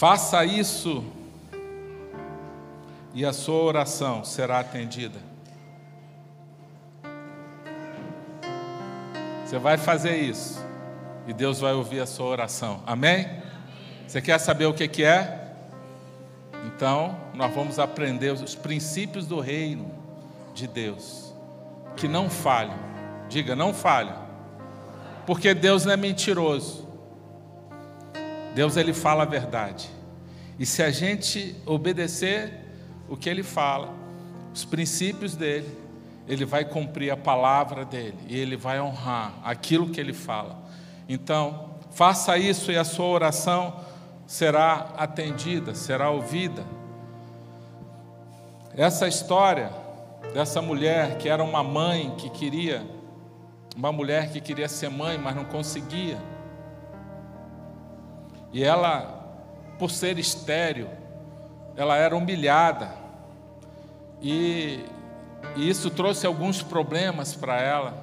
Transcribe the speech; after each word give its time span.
Faça 0.00 0.46
isso 0.46 1.04
e 3.12 3.22
a 3.22 3.34
sua 3.34 3.62
oração 3.64 4.24
será 4.24 4.58
atendida. 4.60 5.18
Você 9.44 9.58
vai 9.58 9.76
fazer 9.76 10.16
isso 10.16 10.58
e 11.26 11.34
Deus 11.34 11.60
vai 11.60 11.74
ouvir 11.74 12.00
a 12.00 12.06
sua 12.06 12.24
oração. 12.24 12.82
Amém? 12.86 13.28
Você 14.08 14.22
quer 14.22 14.38
saber 14.40 14.64
o 14.64 14.72
que, 14.72 14.88
que 14.88 15.04
é? 15.04 15.52
Então, 16.64 17.14
nós 17.34 17.54
vamos 17.54 17.78
aprender 17.78 18.32
os 18.32 18.54
princípios 18.54 19.26
do 19.26 19.38
reino 19.38 19.92
de 20.54 20.66
Deus, 20.66 21.34
que 21.94 22.08
não 22.08 22.30
falham. 22.30 22.78
Diga, 23.28 23.54
não 23.54 23.74
falham. 23.74 24.16
Porque 25.26 25.52
Deus 25.52 25.84
não 25.84 25.92
é 25.92 25.96
mentiroso. 25.98 26.88
Deus 28.54 28.76
ele 28.76 28.92
fala 28.92 29.22
a 29.22 29.26
verdade. 29.26 29.90
E 30.58 30.66
se 30.66 30.82
a 30.82 30.90
gente 30.90 31.56
obedecer 31.64 32.52
o 33.08 33.16
que 33.16 33.28
ele 33.28 33.42
fala, 33.42 33.94
os 34.52 34.64
princípios 34.64 35.34
dele, 35.34 35.68
ele 36.28 36.44
vai 36.44 36.64
cumprir 36.64 37.10
a 37.10 37.16
palavra 37.16 37.84
dele 37.84 38.18
e 38.28 38.38
ele 38.38 38.56
vai 38.56 38.80
honrar 38.80 39.34
aquilo 39.42 39.90
que 39.90 40.00
ele 40.00 40.12
fala. 40.12 40.58
Então, 41.08 41.70
faça 41.90 42.36
isso 42.38 42.70
e 42.70 42.76
a 42.76 42.84
sua 42.84 43.06
oração 43.06 43.74
será 44.26 44.92
atendida, 44.96 45.74
será 45.74 46.10
ouvida. 46.10 46.64
Essa 48.76 49.08
história 49.08 49.72
dessa 50.32 50.62
mulher 50.62 51.18
que 51.18 51.28
era 51.28 51.42
uma 51.42 51.64
mãe 51.64 52.14
que 52.16 52.30
queria, 52.30 52.86
uma 53.76 53.90
mulher 53.90 54.30
que 54.30 54.40
queria 54.40 54.68
ser 54.68 54.88
mãe, 54.88 55.18
mas 55.18 55.34
não 55.34 55.44
conseguia. 55.44 56.18
E 58.52 58.64
ela, 58.64 59.24
por 59.78 59.90
ser 59.90 60.18
estéril, 60.18 60.88
ela 61.76 61.96
era 61.96 62.16
humilhada. 62.16 62.94
E, 64.20 64.84
e 65.56 65.68
isso 65.68 65.90
trouxe 65.90 66.26
alguns 66.26 66.62
problemas 66.62 67.34
para 67.34 67.60
ela, 67.60 67.94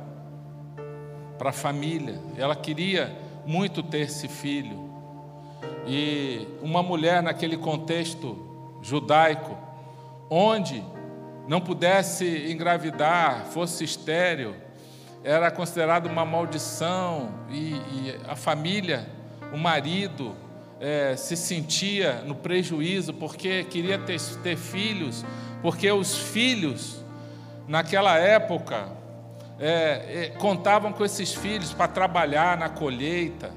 para 1.38 1.50
a 1.50 1.54
família. 1.54 2.20
Ela 2.38 2.56
queria 2.56 3.16
muito 3.46 3.84
ter 3.84 4.00
esse 4.00 4.28
filho. 4.28 4.88
E 5.86 6.48
uma 6.62 6.82
mulher 6.82 7.22
naquele 7.22 7.58
contexto 7.58 8.38
judaico, 8.82 9.58
onde 10.30 10.84
não 11.48 11.62
pudesse 11.62 12.52
engravidar, 12.52 13.46
fosse 13.46 13.84
estéril, 13.84 14.56
era 15.24 15.50
considerado 15.52 16.08
uma 16.08 16.26
maldição 16.26 17.32
e, 17.50 17.74
e 17.74 18.20
a 18.28 18.36
família 18.36 19.17
o 19.54 19.58
marido 19.58 20.36
é, 20.80 21.16
se 21.16 21.36
sentia 21.36 22.22
no 22.26 22.36
prejuízo 22.36 23.14
porque 23.14 23.64
queria 23.64 23.98
ter, 23.98 24.20
ter 24.44 24.58
filhos, 24.58 25.26
porque 25.62 25.92
os 25.92 26.18
filhos, 26.18 27.04
naquela 27.68 28.18
época, 28.18 28.90
é, 29.60 30.30
é, 30.34 30.38
contavam 30.38 30.94
com 30.94 31.04
esses 31.04 31.34
filhos 31.34 31.74
para 31.74 31.88
trabalhar 31.88 32.58
na 32.58 32.70
colheita, 32.70 33.52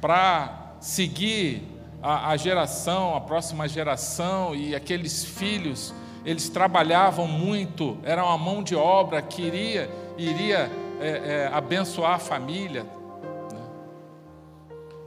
para 0.00 0.76
seguir 0.80 1.62
a, 2.02 2.30
a, 2.30 2.36
geração, 2.36 3.16
a 3.16 3.20
próxima 3.20 3.66
geração, 3.66 4.54
e 4.54 4.74
aqueles 4.74 5.24
filhos, 5.24 5.92
eles 6.24 6.48
trabalhavam 6.48 7.26
muito, 7.26 7.98
era 8.04 8.24
uma 8.24 8.38
mão 8.38 8.62
de 8.62 8.76
obra 8.76 9.20
que 9.20 9.42
iria, 9.42 9.90
iria 10.16 10.70
é, 11.00 11.08
é, 11.08 11.50
abençoar 11.52 12.14
a 12.14 12.18
família, 12.18 12.86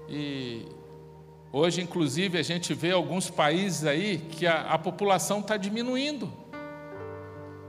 e 0.10 0.66
hoje, 1.52 1.82
inclusive, 1.82 2.38
a 2.38 2.44
gente 2.44 2.74
vê 2.74 2.92
alguns 2.92 3.30
países 3.30 3.86
aí 3.86 4.18
que 4.18 4.48
a, 4.48 4.72
a 4.72 4.78
população 4.78 5.40
está 5.40 5.56
diminuindo. 5.58 6.32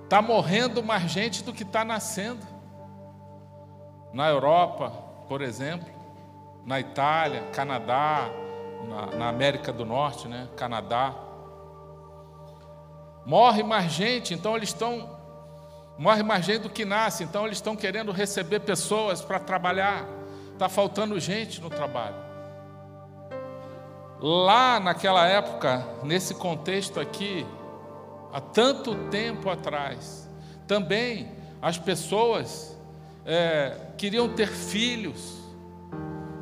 Está 0.05 0.21
morrendo 0.21 0.83
mais 0.83 1.11
gente 1.11 1.45
do 1.45 1.53
que 1.53 1.63
está 1.63 1.85
nascendo. 1.85 2.45
Na 4.13 4.29
Europa, 4.29 4.91
por 5.29 5.41
exemplo, 5.41 5.89
na 6.67 6.81
Itália, 6.81 7.43
Canadá, 7.53 8.29
na, 8.89 9.07
na 9.17 9.29
América 9.29 9.73
do 9.73 9.85
Norte, 9.85 10.27
né? 10.27 10.49
Canadá. 10.57 11.15
Morre 13.25 13.63
mais 13.63 13.93
gente, 13.93 14.35
então 14.35 14.57
eles 14.57 14.71
estão. 14.71 15.19
Morre 15.97 16.23
mais 16.23 16.45
gente 16.45 16.63
do 16.63 16.71
que 16.71 16.85
nasce, 16.85 17.23
então 17.23 17.45
eles 17.45 17.59
estão 17.59 17.77
querendo 17.77 18.11
receber 18.11 18.61
pessoas 18.61 19.21
para 19.21 19.39
trabalhar. 19.39 20.07
Está 20.53 20.69
faltando 20.69 21.19
gente 21.21 21.61
no 21.61 21.71
trabalho. 21.71 22.30
Lá 24.23 24.79
naquela 24.79 25.27
época, 25.27 25.87
nesse 26.03 26.35
contexto 26.35 27.01
aqui, 27.01 27.47
há 28.31 28.39
tanto 28.39 28.95
tempo 29.09 29.49
atrás, 29.49 30.29
também 30.67 31.33
as 31.63 31.79
pessoas 31.79 32.79
é, 33.25 33.77
queriam 33.97 34.29
ter 34.29 34.49
filhos, 34.49 35.39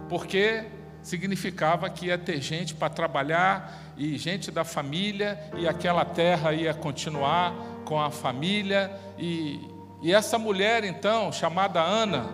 porque 0.09 0.65
significava 1.03 1.89
que 1.89 2.06
ia 2.06 2.19
ter 2.19 2.41
gente 2.41 2.75
para 2.75 2.89
trabalhar 2.89 3.95
e 3.97 4.19
gente 4.19 4.50
da 4.50 4.65
família, 4.65 5.39
e 5.56 5.69
aquela 5.69 6.05
terra 6.05 6.53
ia 6.53 6.75
continuar 6.75 7.55
com 7.84 8.00
a 8.00 8.10
família. 8.10 8.91
E, 9.16 9.60
e 10.03 10.12
essa 10.12 10.37
mulher, 10.37 10.83
então, 10.83 11.31
chamada 11.31 11.81
Ana, 11.81 12.28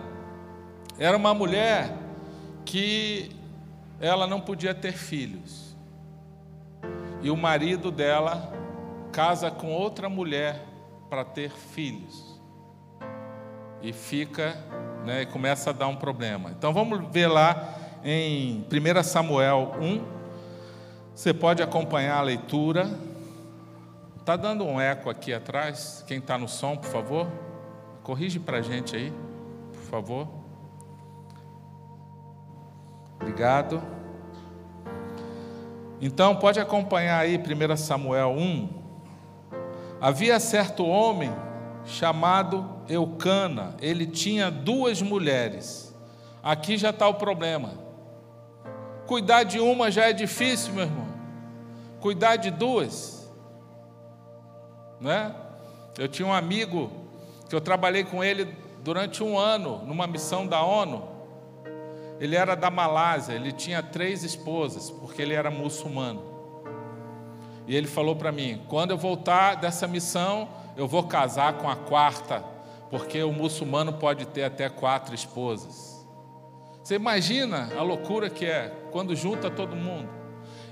era 0.98 1.16
uma 1.16 1.34
mulher 1.34 1.92
que 2.64 3.43
ela 4.00 4.26
não 4.26 4.40
podia 4.40 4.74
ter 4.74 4.92
filhos. 4.92 5.76
E 7.22 7.30
o 7.30 7.36
marido 7.36 7.90
dela 7.90 8.52
casa 9.12 9.50
com 9.50 9.72
outra 9.72 10.08
mulher 10.08 10.60
para 11.08 11.24
ter 11.24 11.50
filhos. 11.50 12.40
E 13.80 13.92
fica, 13.92 14.56
né, 15.04 15.22
e 15.22 15.26
começa 15.26 15.70
a 15.70 15.72
dar 15.72 15.86
um 15.86 15.96
problema. 15.96 16.50
Então 16.50 16.72
vamos 16.72 17.00
ver 17.12 17.28
lá 17.28 17.74
em 18.02 18.66
1 18.70 19.02
Samuel 19.02 19.72
1. 19.80 20.04
Você 21.14 21.32
pode 21.32 21.62
acompanhar 21.62 22.18
a 22.18 22.22
leitura. 22.22 22.90
Está 24.18 24.36
dando 24.36 24.64
um 24.64 24.80
eco 24.80 25.08
aqui 25.08 25.32
atrás. 25.32 26.04
Quem 26.06 26.18
está 26.18 26.36
no 26.36 26.48
som, 26.48 26.76
por 26.76 26.90
favor, 26.90 27.26
corrige 28.02 28.38
para 28.40 28.58
a 28.58 28.62
gente 28.62 28.96
aí, 28.96 29.12
por 29.72 29.82
favor. 29.82 30.43
Obrigado. 33.24 33.82
Então, 35.98 36.36
pode 36.36 36.60
acompanhar 36.60 37.20
aí 37.20 37.38
1 37.38 37.76
Samuel 37.78 38.32
1. 38.32 38.68
Havia 39.98 40.38
certo 40.38 40.84
homem 40.84 41.32
chamado 41.86 42.82
Eucana, 42.86 43.74
ele 43.80 44.06
tinha 44.06 44.50
duas 44.50 45.00
mulheres. 45.00 45.96
Aqui 46.42 46.76
já 46.76 46.90
está 46.90 47.08
o 47.08 47.14
problema. 47.14 47.72
Cuidar 49.06 49.44
de 49.44 49.58
uma 49.58 49.90
já 49.90 50.04
é 50.04 50.12
difícil, 50.12 50.74
meu 50.74 50.84
irmão. 50.84 51.06
Cuidar 52.00 52.36
de 52.36 52.50
duas, 52.50 53.32
não 55.00 55.10
é? 55.10 55.34
Eu 55.98 56.08
tinha 56.08 56.28
um 56.28 56.34
amigo 56.34 56.92
que 57.48 57.56
eu 57.56 57.60
trabalhei 57.62 58.04
com 58.04 58.22
ele 58.22 58.54
durante 58.82 59.22
um 59.22 59.38
ano 59.38 59.78
numa 59.86 60.06
missão 60.06 60.46
da 60.46 60.62
ONU. 60.62 61.13
Ele 62.24 62.36
era 62.36 62.56
da 62.56 62.70
Malásia, 62.70 63.34
ele 63.34 63.52
tinha 63.52 63.82
três 63.82 64.24
esposas, 64.24 64.90
porque 64.90 65.20
ele 65.20 65.34
era 65.34 65.50
muçulmano. 65.50 66.22
E 67.66 67.76
ele 67.76 67.86
falou 67.86 68.16
para 68.16 68.32
mim: 68.32 68.62
quando 68.66 68.92
eu 68.92 68.96
voltar 68.96 69.56
dessa 69.56 69.86
missão, 69.86 70.48
eu 70.74 70.88
vou 70.88 71.02
casar 71.02 71.58
com 71.58 71.68
a 71.68 71.76
quarta, 71.76 72.42
porque 72.88 73.22
o 73.22 73.30
muçulmano 73.30 73.92
pode 73.92 74.24
ter 74.24 74.42
até 74.42 74.70
quatro 74.70 75.14
esposas. 75.14 76.02
Você 76.82 76.94
imagina 76.94 77.68
a 77.76 77.82
loucura 77.82 78.30
que 78.30 78.46
é 78.46 78.72
quando 78.90 79.14
junta 79.14 79.50
todo 79.50 79.76
mundo. 79.76 80.08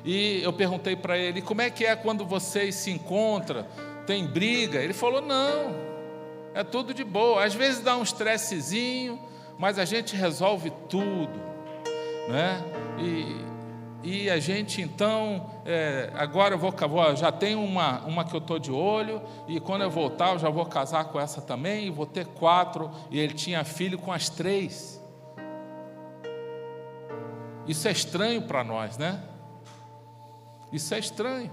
E 0.07 0.41
eu 0.43 0.55
perguntei 0.55 0.97
para 0.97 1.19
ele: 1.19 1.43
como 1.43 1.61
é 1.61 1.69
que 1.69 1.85
é 1.85 1.95
quando 1.95 2.25
vocês 2.25 2.77
se 2.77 2.91
encontram? 2.91 3.67
Tem 4.07 4.27
briga? 4.27 4.79
Ele 4.79 4.95
falou: 4.95 5.21
não, 5.21 5.75
é 6.55 6.65
tudo 6.65 6.95
de 6.95 7.05
boa. 7.05 7.45
Às 7.45 7.53
vezes 7.53 7.83
dá 7.83 7.95
um 7.95 8.03
estressezinho 8.03 9.21
mas 9.63 9.79
a 9.79 9.85
gente 9.85 10.17
resolve 10.17 10.71
tudo, 10.89 11.41
né? 12.29 12.61
E, 12.99 14.25
e 14.25 14.29
a 14.29 14.41
gente 14.41 14.83
então, 14.83 15.53
é, 15.65 16.11
agora 16.17 16.57
eu 16.57 16.59
vou, 16.59 16.75
já 17.15 17.31
tenho 17.31 17.63
uma, 17.63 18.01
uma 18.01 18.25
que 18.25 18.35
eu 18.35 18.41
estou 18.41 18.59
de 18.59 18.73
olho, 18.73 19.23
e 19.47 19.61
quando 19.61 19.83
eu 19.83 19.89
voltar 19.89 20.33
eu 20.33 20.41
já 20.41 20.51
vou 20.51 20.67
casar 20.67 21.05
com 21.05 21.21
essa 21.21 21.41
também, 21.41 21.87
e 21.87 21.91
vou 21.91 22.07
ter 22.07 22.27
quatro, 22.27 22.91
e 23.09 23.21
ele 23.21 23.35
tinha 23.35 23.63
filho 23.63 23.97
com 24.01 24.11
as 24.11 24.29
três. 24.29 25.01
Isso 27.65 27.87
é 27.87 27.93
estranho 27.93 28.43
para 28.43 28.65
nós, 28.65 28.99
né? 28.99 29.23
Isso 30.73 30.93
é 30.93 30.99
estranho. 30.99 31.53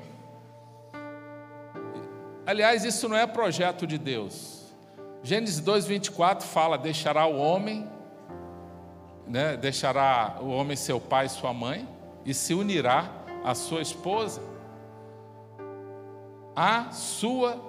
Aliás, 2.44 2.84
isso 2.84 3.08
não 3.08 3.16
é 3.16 3.28
projeto 3.28 3.86
de 3.86 4.00
Deus. 4.00 4.74
Gênesis 5.22 5.62
2:24 5.62 6.42
fala: 6.42 6.76
deixará 6.76 7.28
o 7.28 7.38
homem, 7.38 7.99
né, 9.30 9.56
deixará 9.56 10.38
o 10.42 10.50
homem 10.50 10.76
seu 10.76 11.00
pai 11.00 11.28
e 11.28 11.30
sua 11.30 11.54
mãe 11.54 11.88
e 12.26 12.34
se 12.34 12.56
unirá 12.56 13.08
a 13.46 13.54
sua 13.54 13.82
esposa. 13.82 14.42
A 16.56 16.92
sua 16.92 17.64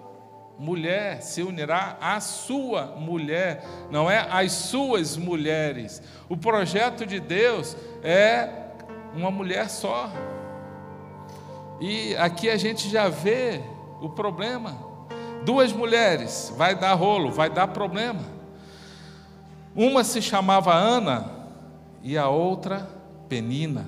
mulher 0.59 1.23
se 1.23 1.43
unirá 1.43 1.99
à 2.01 2.19
sua 2.19 2.87
mulher, 2.97 3.62
não 3.91 4.11
é 4.11 4.27
as 4.31 4.53
suas 4.53 5.19
mulheres. 5.19 6.03
O 6.29 6.37
projeto 6.37 7.05
de 7.05 7.21
Deus 7.21 7.77
é 8.03 8.49
uma 9.15 9.31
mulher 9.31 9.69
só. 9.69 10.11
E 11.79 12.17
aqui 12.17 12.49
a 12.49 12.57
gente 12.57 12.89
já 12.89 13.09
vê 13.09 13.61
o 14.01 14.09
problema. 14.09 14.77
Duas 15.45 15.73
mulheres, 15.73 16.53
vai 16.57 16.75
dar 16.75 16.95
rolo, 16.95 17.31
vai 17.31 17.49
dar 17.51 17.69
problema. 17.69 18.23
Uma 19.75 20.03
se 20.05 20.21
chamava 20.21 20.75
Ana 20.75 21.39
e 22.02 22.17
a 22.17 22.29
outra 22.29 22.88
Penina. 23.29 23.87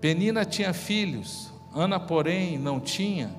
Penina 0.00 0.44
tinha 0.44 0.72
filhos, 0.72 1.52
Ana, 1.74 1.98
porém, 1.98 2.58
não 2.58 2.78
tinha. 2.78 3.30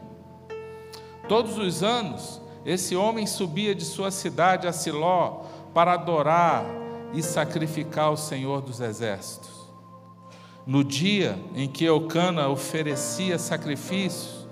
Todos 1.27 1.57
os 1.57 1.83
anos, 1.83 2.41
esse 2.65 2.95
homem 2.95 3.25
subia 3.25 3.73
de 3.73 3.85
sua 3.85 4.11
cidade 4.11 4.67
a 4.67 4.73
Siló 4.73 5.43
para 5.73 5.93
adorar 5.93 6.65
e 7.13 7.21
sacrificar 7.21 8.05
ao 8.05 8.17
Senhor 8.17 8.61
dos 8.61 8.79
Exércitos. 8.79 9.59
No 10.65 10.83
dia 10.83 11.39
em 11.55 11.67
que 11.67 11.85
Eucana 11.85 12.49
oferecia 12.49 13.39
sacrifícios, 13.39 14.47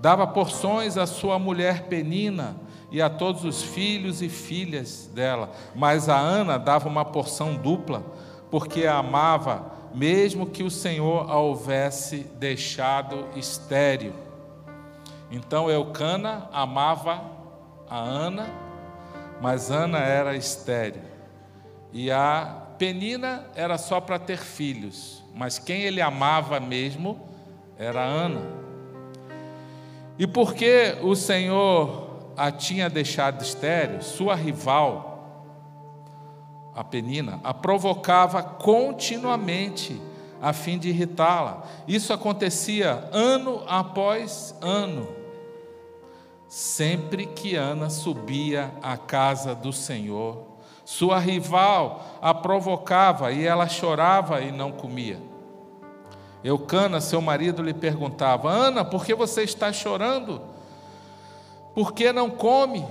dava 0.00 0.26
porções 0.26 0.96
à 0.96 1.06
sua 1.06 1.38
mulher 1.38 1.88
Penina 1.88 2.56
e 2.90 3.02
a 3.02 3.10
todos 3.10 3.44
os 3.44 3.62
filhos 3.62 4.22
e 4.22 4.28
filhas 4.28 5.10
dela, 5.12 5.50
mas 5.74 6.08
a 6.08 6.18
Ana 6.18 6.58
dava 6.58 6.88
uma 6.88 7.04
porção 7.04 7.54
dupla, 7.54 8.02
porque 8.50 8.86
a 8.86 8.98
amava, 8.98 9.72
mesmo 9.94 10.46
que 10.46 10.62
o 10.62 10.70
Senhor 10.70 11.30
a 11.30 11.36
houvesse 11.36 12.18
deixado 12.38 13.26
estéril. 13.36 14.12
Então 15.30 15.70
Eucana 15.70 16.48
amava 16.52 17.22
a 17.88 17.98
Ana, 17.98 18.48
mas 19.40 19.70
Ana 19.70 19.98
era 19.98 20.34
estéril. 20.34 21.02
E 21.92 22.10
a 22.10 22.62
Penina 22.78 23.46
era 23.54 23.76
só 23.76 24.00
para 24.00 24.18
ter 24.18 24.38
filhos, 24.38 25.22
mas 25.34 25.58
quem 25.58 25.82
ele 25.82 26.00
amava 26.00 26.58
mesmo 26.58 27.28
era 27.78 28.02
Ana. 28.02 28.40
E 30.18 30.26
porque 30.26 30.96
o 31.02 31.14
Senhor 31.14 32.07
a 32.38 32.52
tinha 32.52 32.88
deixado 32.88 33.42
estéril, 33.42 34.00
sua 34.00 34.34
rival, 34.34 35.08
a 36.74 36.84
Penina, 36.84 37.40
a 37.42 37.52
provocava 37.52 38.42
continuamente 38.42 40.00
a 40.40 40.52
fim 40.52 40.78
de 40.78 40.88
irritá-la. 40.90 41.64
Isso 41.88 42.12
acontecia 42.12 43.08
ano 43.12 43.64
após 43.66 44.54
ano. 44.60 45.08
Sempre 46.46 47.26
que 47.26 47.56
Ana 47.56 47.90
subia 47.90 48.72
à 48.80 48.96
casa 48.96 49.54
do 49.54 49.72
Senhor, 49.72 50.46
sua 50.84 51.18
rival 51.18 52.18
a 52.22 52.32
provocava 52.32 53.32
e 53.32 53.44
ela 53.44 53.68
chorava 53.68 54.40
e 54.40 54.50
não 54.50 54.72
comia. 54.72 55.20
Eucana, 56.42 57.00
seu 57.00 57.20
marido, 57.20 57.62
lhe 57.62 57.74
perguntava: 57.74 58.50
Ana, 58.50 58.84
por 58.84 59.04
que 59.04 59.14
você 59.14 59.42
está 59.42 59.72
chorando? 59.72 60.40
Por 61.78 61.92
que 61.92 62.12
não 62.12 62.28
come? 62.28 62.84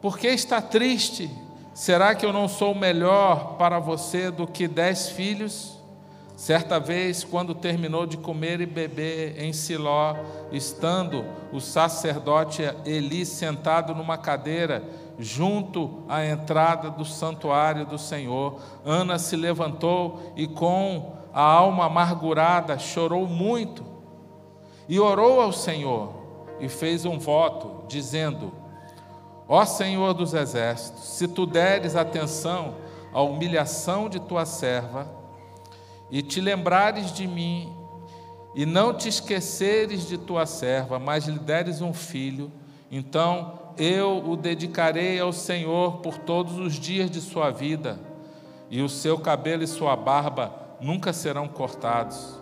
Por 0.00 0.16
que 0.16 0.28
está 0.28 0.62
triste? 0.62 1.28
Será 1.74 2.14
que 2.14 2.24
eu 2.24 2.32
não 2.32 2.46
sou 2.46 2.72
melhor 2.72 3.56
para 3.56 3.80
você 3.80 4.30
do 4.30 4.46
que 4.46 4.68
dez 4.68 5.08
filhos? 5.08 5.76
Certa 6.36 6.78
vez, 6.78 7.24
quando 7.24 7.52
terminou 7.52 8.06
de 8.06 8.16
comer 8.16 8.60
e 8.60 8.64
beber 8.66 9.42
em 9.42 9.52
Siló, 9.52 10.14
estando 10.52 11.24
o 11.52 11.58
sacerdote 11.58 12.62
Eli 12.86 13.26
sentado 13.26 13.92
numa 13.92 14.16
cadeira 14.16 14.84
junto 15.18 16.04
à 16.08 16.24
entrada 16.24 16.90
do 16.90 17.04
santuário 17.04 17.84
do 17.86 17.98
Senhor, 17.98 18.60
Ana 18.84 19.18
se 19.18 19.34
levantou 19.34 20.32
e 20.36 20.46
com 20.46 21.12
a 21.34 21.42
alma 21.42 21.86
amargurada 21.86 22.78
chorou 22.78 23.26
muito 23.26 23.84
e 24.88 25.00
orou 25.00 25.40
ao 25.40 25.52
Senhor 25.52 26.12
e 26.60 26.68
fez 26.68 27.04
um 27.04 27.18
voto 27.18 27.77
dizendo: 27.88 28.52
Ó 29.48 29.64
Senhor 29.64 30.12
dos 30.12 30.34
exércitos, 30.34 31.02
se 31.04 31.26
tu 31.26 31.46
deres 31.46 31.96
atenção 31.96 32.74
à 33.12 33.22
humilhação 33.22 34.08
de 34.08 34.20
tua 34.20 34.44
serva, 34.44 35.10
e 36.10 36.22
te 36.22 36.40
lembrares 36.40 37.12
de 37.12 37.26
mim, 37.26 37.72
e 38.54 38.66
não 38.66 38.94
te 38.94 39.08
esqueceres 39.08 40.06
de 40.06 40.18
tua 40.18 40.46
serva, 40.46 40.98
mas 40.98 41.26
lhe 41.26 41.38
deres 41.38 41.80
um 41.80 41.94
filho, 41.94 42.52
então 42.90 43.58
eu 43.76 44.22
o 44.28 44.36
dedicarei 44.36 45.18
ao 45.20 45.32
Senhor 45.32 45.98
por 45.98 46.18
todos 46.18 46.58
os 46.58 46.74
dias 46.74 47.10
de 47.10 47.20
sua 47.20 47.50
vida, 47.50 47.98
e 48.70 48.82
o 48.82 48.88
seu 48.88 49.18
cabelo 49.18 49.62
e 49.62 49.66
sua 49.66 49.96
barba 49.96 50.52
nunca 50.80 51.12
serão 51.12 51.48
cortados. 51.48 52.38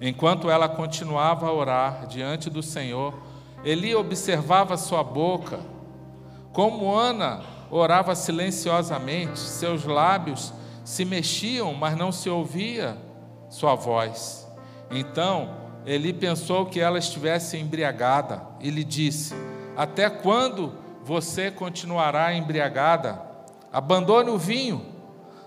Enquanto 0.00 0.50
ela 0.50 0.68
continuava 0.68 1.46
a 1.46 1.52
orar 1.52 2.06
diante 2.06 2.50
do 2.50 2.62
Senhor, 2.62 3.14
Eli 3.64 3.94
observava 3.94 4.76
sua 4.76 5.04
boca, 5.04 5.60
como 6.52 6.94
Ana 6.94 7.42
orava 7.70 8.14
silenciosamente, 8.14 9.38
seus 9.38 9.84
lábios 9.84 10.52
se 10.84 11.04
mexiam, 11.04 11.72
mas 11.72 11.96
não 11.96 12.10
se 12.12 12.28
ouvia 12.28 12.96
sua 13.48 13.74
voz. 13.74 14.48
Então 14.90 15.62
ele 15.86 16.12
pensou 16.12 16.66
que 16.66 16.80
ela 16.80 16.98
estivesse 16.98 17.56
embriagada 17.56 18.42
e 18.60 18.70
lhe 18.70 18.84
disse: 18.84 19.34
Até 19.76 20.10
quando 20.10 20.72
você 21.04 21.50
continuará 21.50 22.34
embriagada? 22.34 23.22
Abandone 23.72 24.30
o 24.30 24.38
vinho. 24.38 24.84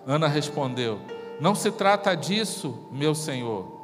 Ana 0.07 0.27
respondeu: 0.27 0.99
Não 1.39 1.53
se 1.53 1.71
trata 1.71 2.15
disso, 2.15 2.87
meu 2.91 3.13
senhor. 3.13 3.75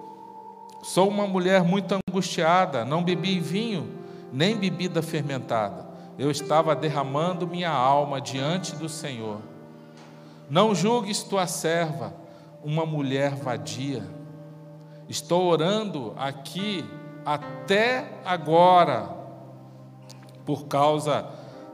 Sou 0.82 1.08
uma 1.08 1.28
mulher 1.28 1.64
muito 1.64 1.96
angustiada, 2.10 2.84
não 2.84 3.04
bebi 3.04 3.40
vinho, 3.40 4.01
nem 4.32 4.58
bebida 4.58 5.02
fermentada. 5.02 5.86
Eu 6.18 6.30
estava 6.30 6.76
derramando 6.76 7.48
minha 7.48 7.72
alma 7.72 8.22
diante 8.22 8.76
do 8.76 8.88
Senhor. 8.88 9.42
Não 10.50 10.76
julgues 10.76 11.24
tua 11.24 11.48
serva 11.48 12.14
uma 12.64 12.86
mulher 12.86 13.36
vadia. 13.36 14.04
Estou 15.10 15.46
orando 15.46 16.14
aqui 16.18 16.86
até 17.26 18.20
agora 18.26 19.10
por 20.46 20.66
causa 20.66 21.28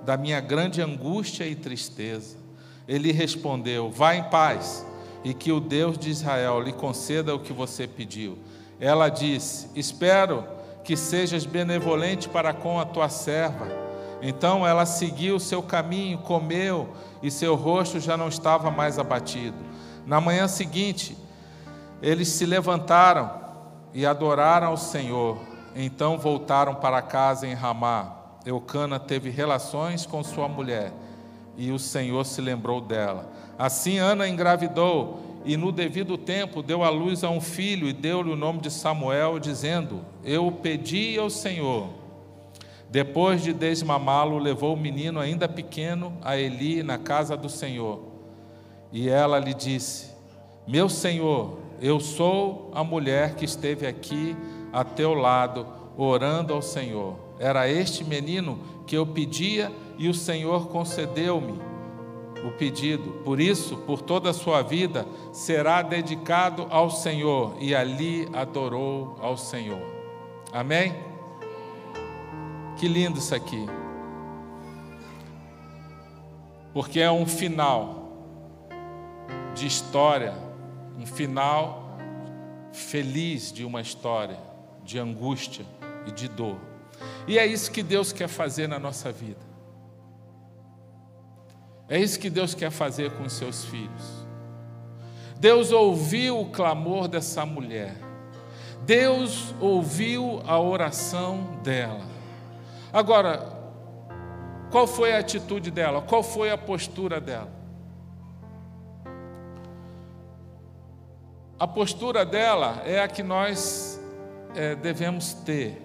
da 0.03 0.17
minha 0.17 0.39
grande 0.39 0.82
angústia 0.82 1.46
e 1.46 1.55
tristeza. 1.55 2.38
Ele 2.88 3.12
respondeu: 3.12 3.91
Vá 3.91 4.15
em 4.15 4.24
paz 4.24 4.86
e 5.24 5.34
que 5.34 5.51
o 5.51 5.60
Deus 5.60 5.98
de 5.98 6.10
Israel 6.10 6.62
lhe 6.62 6.74
conceda 6.74 7.36
o 7.36 7.39
que 7.39 7.51
você 7.51 7.88
pediu. 7.88 8.38
Ela 8.79 9.10
disse: 9.10 9.70
Espero 9.75 10.43
que 10.88 10.98
sejas 10.98 11.46
benevolente 11.46 12.27
para 12.27 12.51
com 12.51 12.79
a 12.79 12.86
tua 12.86 13.10
serva 13.10 13.86
então 14.22 14.65
ela 14.65 14.86
seguiu 14.86 15.36
o 15.36 15.39
seu 15.39 15.62
caminho, 15.62 16.17
comeu 16.20 16.89
e 17.22 17.29
seu 17.29 17.56
rosto 17.56 18.00
já 18.00 18.17
não 18.17 18.27
estava 18.27 18.72
mais 18.72 18.98
abatido. 18.98 19.58
Na 20.06 20.20
manhã 20.20 20.48
seguinte, 20.48 21.17
eles 22.01 22.29
se 22.29 22.46
levantaram 22.46 23.29
e 23.94 24.06
adoraram 24.06 24.67
ao 24.67 24.77
Senhor. 24.77 25.38
Então 25.75 26.17
voltaram 26.17 26.75
para 26.75 27.01
casa 27.01 27.46
em 27.46 27.53
Ramá. 27.53 28.15
Eucana 28.46 29.00
teve 29.00 29.29
relações 29.29 30.06
com 30.06 30.24
sua 30.24 30.48
mulher 30.48 30.91
e 31.58 31.72
o 31.72 31.77
Senhor 31.77 32.25
se 32.25 32.41
lembrou 32.41 32.82
dela. 32.82 33.29
Assim 33.60 33.98
Ana 33.98 34.27
engravidou 34.27 35.26
e 35.48 35.58
no 35.58 35.72
devido 35.72 36.18
tempo 36.18 36.62
deu 36.62 36.84
à 36.84 36.89
luz 36.89 37.24
a 37.24 37.30
um 37.30 37.42
filho 37.42 37.88
e 37.88 37.94
deu-lhe 37.94 38.30
o 38.30 38.36
nome 38.36 38.60
de 38.60 38.70
Samuel, 38.70 39.39
dizendo: 39.39 40.01
Eu 40.24 40.51
pedi 40.51 41.18
ao 41.18 41.30
Senhor 41.30 41.88
depois 42.89 43.44
de 43.44 43.51
desmamá-lo, 43.51 44.38
levou 44.38 44.74
o 44.74 44.80
menino 44.80 45.20
ainda 45.20 45.48
pequeno 45.48 46.13
a 46.22 46.38
Eli 46.38 46.82
na 46.84 46.98
casa 46.98 47.36
do 47.36 47.50
Senhor. 47.50 48.00
E 48.92 49.10
ela 49.10 49.39
lhe 49.39 49.54
disse: 49.54 50.12
Meu 50.66 50.88
senhor, 50.88 51.60
eu 51.82 52.00
sou 52.00 52.72
a 52.74 52.84
mulher 52.84 53.36
que 53.36 53.44
esteve 53.44 53.86
aqui 53.86 54.36
a 54.72 54.84
teu 54.84 55.13
lado, 55.13 55.68
orando 55.98 56.54
ao 56.54 56.62
Senhor. 56.62 57.16
Era 57.39 57.70
este 57.70 58.04
menino 58.04 58.60
que 58.88 58.96
eu 58.96 59.06
pedia 59.06 59.72
e 59.98 60.08
o 60.08 60.13
Senhor 60.13 60.68
concedeu-me 60.70 61.66
o 62.46 62.51
pedido. 62.51 63.12
Por 63.24 63.39
isso, 63.39 63.77
por 63.77 64.01
toda 64.01 64.29
a 64.29 64.34
sua 64.34 64.62
vida, 64.62 65.06
será 65.32 65.82
dedicado 65.82 66.67
ao 66.70 66.89
Senhor. 66.89 67.56
E 67.60 67.75
ali 67.75 68.27
adorou 68.34 69.17
ao 69.20 69.38
Senhor. 69.38 69.82
Amém? 70.51 70.96
Que 72.77 72.88
lindo 72.88 73.20
isso 73.20 73.34
aqui. 73.34 73.65
Porque 76.74 77.00
é 77.00 77.12
um 77.12 77.25
final 77.25 78.12
de 79.56 79.65
história, 79.65 80.34
um 80.98 81.06
final 81.06 81.98
feliz 82.72 83.51
de 83.51 83.65
uma 83.65 83.82
história 83.82 84.38
de 84.84 85.00
angústia 85.00 85.65
e 86.06 86.12
de 86.12 86.27
dor. 86.27 86.58
E 87.27 87.38
é 87.38 87.46
isso 87.46 87.72
que 87.72 87.82
Deus 87.82 88.13
quer 88.13 88.27
fazer 88.27 88.67
na 88.67 88.79
nossa 88.79 89.12
vida. 89.12 89.47
É 91.89 92.00
isso 92.00 92.20
que 92.20 92.29
Deus 92.29 92.53
quer 92.53 92.70
fazer 92.70 93.12
com 93.12 93.24
os 93.24 93.34
seus 93.34 93.65
filhos. 93.65 94.25
Deus 95.39 95.72
ouviu 95.72 96.41
o 96.41 96.50
clamor 96.50 97.08
dessa 97.08 97.46
mulher. 97.46 97.96
Deus 98.84 99.53
ouviu 99.60 100.41
a 100.46 100.60
oração 100.60 101.60
dela. 101.63 102.06
Agora, 102.91 103.58
qual 104.72 104.88
foi 104.88 105.13
a 105.13 105.20
atitude 105.20 105.72
dela? 105.72 106.01
Qual 106.01 106.24
foi 106.24 106.50
a 106.50 106.58
postura 106.58 107.22
dela? 107.22 107.51
A 111.60 111.67
postura 111.67 112.25
dela 112.25 112.82
é 112.86 113.01
a 113.01 113.08
que 113.08 113.24
nós 113.24 114.00
é, 114.56 114.75
devemos 114.75 115.34
ter. 115.34 115.82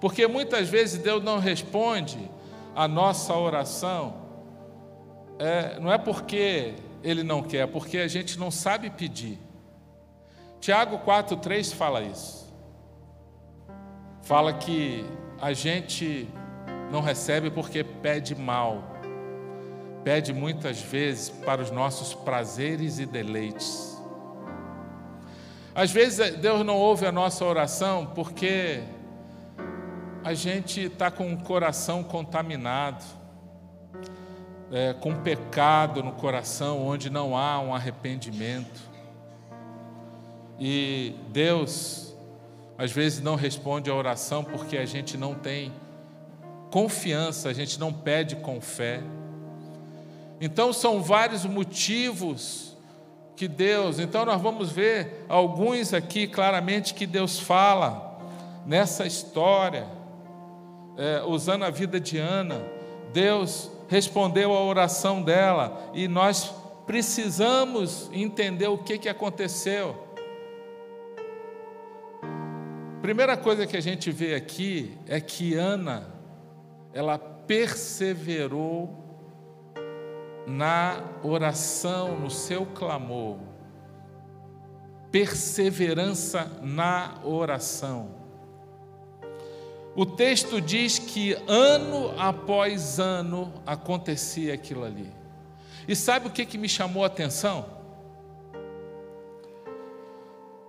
Porque 0.00 0.26
muitas 0.26 0.68
vezes 0.68 1.02
Deus 1.02 1.22
não 1.22 1.38
responde 1.38 2.30
a 2.74 2.86
nossa 2.86 3.34
oração, 3.34 4.27
é, 5.38 5.78
não 5.80 5.92
é 5.92 5.98
porque 5.98 6.74
Ele 7.02 7.22
não 7.22 7.42
quer, 7.42 7.58
é 7.58 7.66
porque 7.66 7.98
a 7.98 8.08
gente 8.08 8.38
não 8.38 8.50
sabe 8.50 8.90
pedir. 8.90 9.38
Tiago 10.60 10.98
4,3 10.98 11.74
fala 11.74 12.02
isso. 12.02 12.52
Fala 14.22 14.52
que 14.52 15.04
a 15.40 15.52
gente 15.52 16.28
não 16.90 17.00
recebe 17.00 17.50
porque 17.50 17.84
pede 17.84 18.34
mal, 18.34 18.82
pede 20.02 20.32
muitas 20.32 20.80
vezes 20.80 21.28
para 21.28 21.62
os 21.62 21.70
nossos 21.70 22.14
prazeres 22.14 22.98
e 22.98 23.06
deleites. 23.06 23.96
Às 25.74 25.92
vezes 25.92 26.36
Deus 26.36 26.66
não 26.66 26.76
ouve 26.76 27.06
a 27.06 27.12
nossa 27.12 27.44
oração 27.44 28.06
porque 28.06 28.82
a 30.24 30.34
gente 30.34 30.82
está 30.82 31.10
com 31.10 31.32
o 31.32 31.38
coração 31.38 32.02
contaminado, 32.02 33.04
é, 34.70 34.92
com 34.92 35.14
pecado 35.14 36.02
no 36.02 36.12
coração, 36.12 36.86
onde 36.86 37.08
não 37.10 37.36
há 37.36 37.58
um 37.60 37.74
arrependimento. 37.74 38.80
E 40.58 41.14
Deus, 41.30 42.14
às 42.76 42.92
vezes, 42.92 43.20
não 43.20 43.34
responde 43.34 43.90
a 43.90 43.94
oração 43.94 44.44
porque 44.44 44.76
a 44.76 44.84
gente 44.84 45.16
não 45.16 45.34
tem 45.34 45.72
confiança, 46.70 47.48
a 47.48 47.52
gente 47.52 47.78
não 47.78 47.92
pede 47.92 48.36
com 48.36 48.60
fé. 48.60 49.00
Então, 50.40 50.72
são 50.72 51.02
vários 51.02 51.44
motivos 51.44 52.76
que 53.34 53.48
Deus, 53.48 54.00
então, 54.00 54.24
nós 54.24 54.40
vamos 54.40 54.70
ver 54.70 55.24
alguns 55.28 55.94
aqui 55.94 56.26
claramente 56.26 56.92
que 56.92 57.06
Deus 57.06 57.38
fala 57.38 58.18
nessa 58.66 59.06
história 59.06 59.86
é, 60.96 61.22
usando 61.24 61.64
a 61.64 61.70
vida 61.70 62.00
de 62.00 62.18
Ana, 62.18 62.60
Deus 63.12 63.70
respondeu 63.88 64.54
a 64.54 64.62
oração 64.62 65.22
dela 65.22 65.90
e 65.94 66.06
nós 66.06 66.54
precisamos 66.86 68.08
entender 68.12 68.68
o 68.68 68.78
que, 68.78 68.98
que 68.98 69.08
aconteceu. 69.08 70.08
Primeira 73.02 73.36
coisa 73.36 73.66
que 73.66 73.76
a 73.76 73.80
gente 73.80 74.10
vê 74.10 74.34
aqui 74.34 74.96
é 75.06 75.20
que 75.20 75.54
Ana, 75.54 76.06
ela 76.92 77.18
perseverou 77.18 79.08
na 80.46 81.02
oração, 81.22 82.18
no 82.18 82.30
seu 82.30 82.66
clamor. 82.66 83.38
Perseverança 85.10 86.60
na 86.62 87.20
oração. 87.24 88.17
O 89.98 90.06
texto 90.06 90.60
diz 90.60 90.96
que 90.96 91.32
ano 91.48 92.14
após 92.16 93.00
ano 93.00 93.52
acontecia 93.66 94.54
aquilo 94.54 94.84
ali. 94.84 95.12
E 95.88 95.96
sabe 95.96 96.28
o 96.28 96.30
que, 96.30 96.46
que 96.46 96.56
me 96.56 96.68
chamou 96.68 97.02
a 97.02 97.08
atenção? 97.08 97.66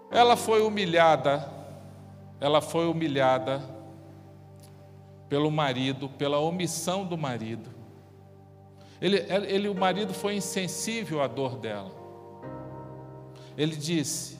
Ela 0.10 0.36
foi 0.36 0.64
humilhada, 0.64 1.48
ela 2.42 2.60
foi 2.60 2.88
humilhada 2.88 3.62
pelo 5.30 5.52
marido, 5.52 6.10
pela 6.10 6.40
omissão 6.40 7.06
do 7.06 7.16
marido. 7.16 7.70
Ele, 9.00 9.18
ele, 9.30 9.70
o 9.70 9.76
marido 9.76 10.12
foi 10.12 10.38
insensível 10.38 11.22
à 11.22 11.28
dor 11.28 11.56
dela. 11.60 11.92
Ele 13.56 13.76
disse: 13.76 14.40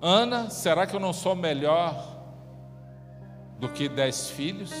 Ana, 0.00 0.48
será 0.48 0.86
que 0.86 0.96
eu 0.96 1.00
não 1.00 1.12
sou 1.12 1.36
melhor 1.36 2.09
do 3.60 3.68
que 3.68 3.88
dez 3.88 4.30
filhos? 4.30 4.72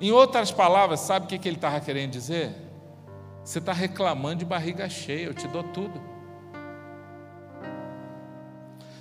Em 0.00 0.12
outras 0.12 0.52
palavras, 0.52 1.00
sabe 1.00 1.24
o 1.24 1.28
que 1.28 1.48
ele 1.48 1.56
estava 1.56 1.80
querendo 1.80 2.10
dizer? 2.10 2.54
Você 3.42 3.58
está 3.58 3.72
reclamando 3.72 4.36
de 4.36 4.44
barriga 4.44 4.88
cheia, 4.88 5.26
eu 5.26 5.34
te 5.34 5.48
dou 5.48 5.62
tudo. 5.62 6.00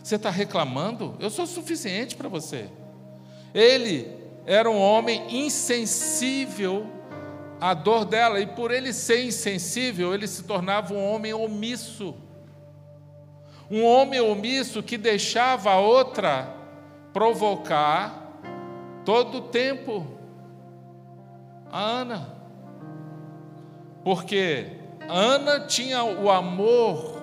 Você 0.01 0.15
está 0.15 0.29
reclamando? 0.29 1.15
Eu 1.19 1.29
sou 1.29 1.45
suficiente 1.45 2.15
para 2.15 2.29
você. 2.29 2.69
Ele 3.53 4.07
era 4.45 4.69
um 4.69 4.79
homem 4.79 5.45
insensível 5.45 6.87
à 7.59 7.73
dor 7.73 8.05
dela, 8.05 8.39
e 8.39 8.47
por 8.47 8.71
ele 8.71 8.91
ser 8.91 9.25
insensível, 9.25 10.13
ele 10.13 10.27
se 10.27 10.43
tornava 10.43 10.93
um 10.93 11.13
homem 11.13 11.33
omisso. 11.33 12.15
Um 13.71 13.83
homem 13.83 14.19
omisso 14.19 14.83
que 14.83 14.97
deixava 14.97 15.71
a 15.71 15.79
outra 15.79 16.62
provocar 17.13 18.41
todo 19.05 19.37
o 19.37 19.41
tempo 19.41 20.05
a 21.71 21.79
Ana. 21.79 22.33
Porque 24.03 24.79
Ana 25.07 25.61
tinha 25.61 26.03
o 26.03 26.29
amor 26.29 27.21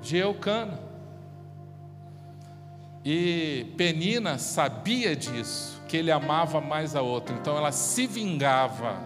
de 0.00 0.18
Eucana. 0.18 0.78
E 3.04 3.72
Penina 3.76 4.36
sabia 4.36 5.14
disso, 5.14 5.80
que 5.86 5.96
ele 5.96 6.10
amava 6.10 6.60
mais 6.60 6.96
a 6.96 7.02
outra. 7.02 7.34
Então 7.36 7.56
ela 7.56 7.70
se 7.70 8.06
vingava. 8.06 8.96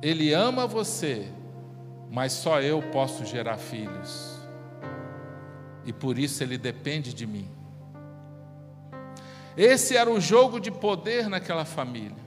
Ele 0.00 0.32
ama 0.32 0.66
você, 0.66 1.28
mas 2.10 2.32
só 2.32 2.60
eu 2.60 2.82
posso 2.82 3.24
gerar 3.26 3.58
filhos. 3.58 4.38
E 5.84 5.92
por 5.92 6.18
isso 6.18 6.42
ele 6.42 6.56
depende 6.56 7.12
de 7.12 7.26
mim. 7.26 7.53
Esse 9.56 9.96
era 9.96 10.10
o 10.10 10.20
jogo 10.20 10.58
de 10.58 10.70
poder 10.70 11.28
naquela 11.28 11.64
família. 11.64 12.24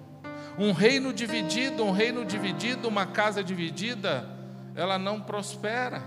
Um 0.57 0.71
reino 0.71 1.13
dividido, 1.13 1.83
um 1.83 1.91
reino 1.91 2.25
dividido, 2.25 2.87
uma 2.87 3.05
casa 3.05 3.43
dividida, 3.43 4.27
ela 4.75 4.97
não 4.97 5.21
prospera. 5.21 6.01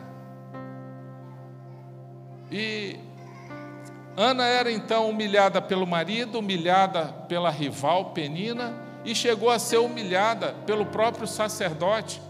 E 2.50 2.98
Ana 4.16 4.44
era 4.46 4.72
então 4.72 5.08
humilhada 5.08 5.62
pelo 5.62 5.86
marido, 5.86 6.38
humilhada 6.38 7.06
pela 7.28 7.50
rival 7.50 8.06
Penina 8.06 8.74
e 9.04 9.14
chegou 9.14 9.50
a 9.50 9.58
ser 9.58 9.78
humilhada 9.78 10.54
pelo 10.66 10.86
próprio 10.86 11.26
sacerdote. 11.26 12.20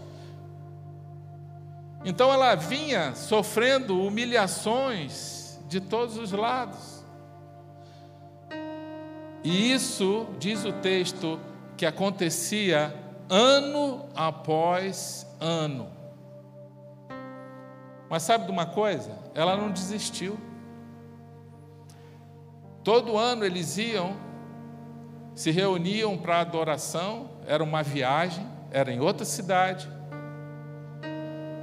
Então 2.05 2.31
ela 2.31 2.55
vinha 2.55 3.13
sofrendo 3.15 3.99
humilhações 4.01 5.59
de 5.67 5.79
todos 5.79 6.17
os 6.17 6.31
lados. 6.31 7.00
E 9.43 9.71
isso, 9.71 10.27
diz 10.37 10.65
o 10.65 10.73
texto, 10.73 11.39
que 11.75 11.85
acontecia 11.85 12.93
ano 13.29 14.05
após 14.15 15.25
ano. 15.39 15.87
Mas 18.09 18.23
sabe 18.23 18.45
de 18.45 18.51
uma 18.51 18.65
coisa? 18.65 19.17
Ela 19.33 19.55
não 19.55 19.71
desistiu. 19.71 20.37
Todo 22.83 23.17
ano 23.17 23.45
eles 23.45 23.77
iam, 23.77 24.15
se 25.33 25.49
reuniam 25.49 26.17
para 26.17 26.41
adoração, 26.41 27.29
era 27.47 27.63
uma 27.63 27.81
viagem, 27.81 28.45
era 28.69 28.91
em 28.91 28.99
outra 28.99 29.25
cidade. 29.25 29.89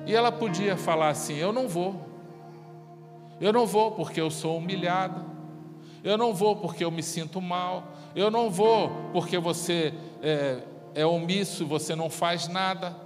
E 0.07 0.15
ela 0.15 0.33
podia 0.33 0.77
falar 0.77 1.11
assim: 1.11 1.37
Eu 1.37 1.53
não 1.53 1.69
vou. 1.69 2.09
Eu 3.41 3.53
não 3.53 3.67
vou 3.67 3.93
porque 3.93 4.21
eu 4.21 4.31
sou 4.31 4.57
humilhada. 4.57 5.38
Eu 6.03 6.17
não 6.17 6.33
vou 6.35 6.57
porque 6.57 6.85
eu 6.85 6.91
me 6.91 7.03
sinto 7.03 7.41
mal. 7.41 7.93
Eu 8.15 8.31
não 8.31 8.51
vou 8.51 8.91
porque 9.13 9.39
você 9.39 9.93
é, 10.23 10.59
é 10.95 11.07
omisso, 11.07 11.67
você 11.67 11.95
não 11.95 12.09
faz 12.09 12.49
nada. 12.49 12.97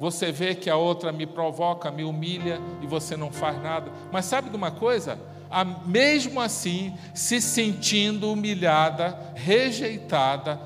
Você 0.00 0.30
vê 0.30 0.54
que 0.54 0.70
a 0.70 0.76
outra 0.76 1.10
me 1.10 1.26
provoca, 1.26 1.90
me 1.90 2.04
humilha 2.04 2.60
e 2.80 2.86
você 2.86 3.16
não 3.16 3.32
faz 3.32 3.60
nada. 3.60 3.90
Mas 4.12 4.26
sabe 4.26 4.48
de 4.48 4.56
uma 4.56 4.70
coisa? 4.70 5.18
A, 5.50 5.64
mesmo 5.64 6.40
assim, 6.40 6.96
se 7.14 7.40
sentindo 7.40 8.32
humilhada, 8.32 9.32
rejeitada, 9.34 10.60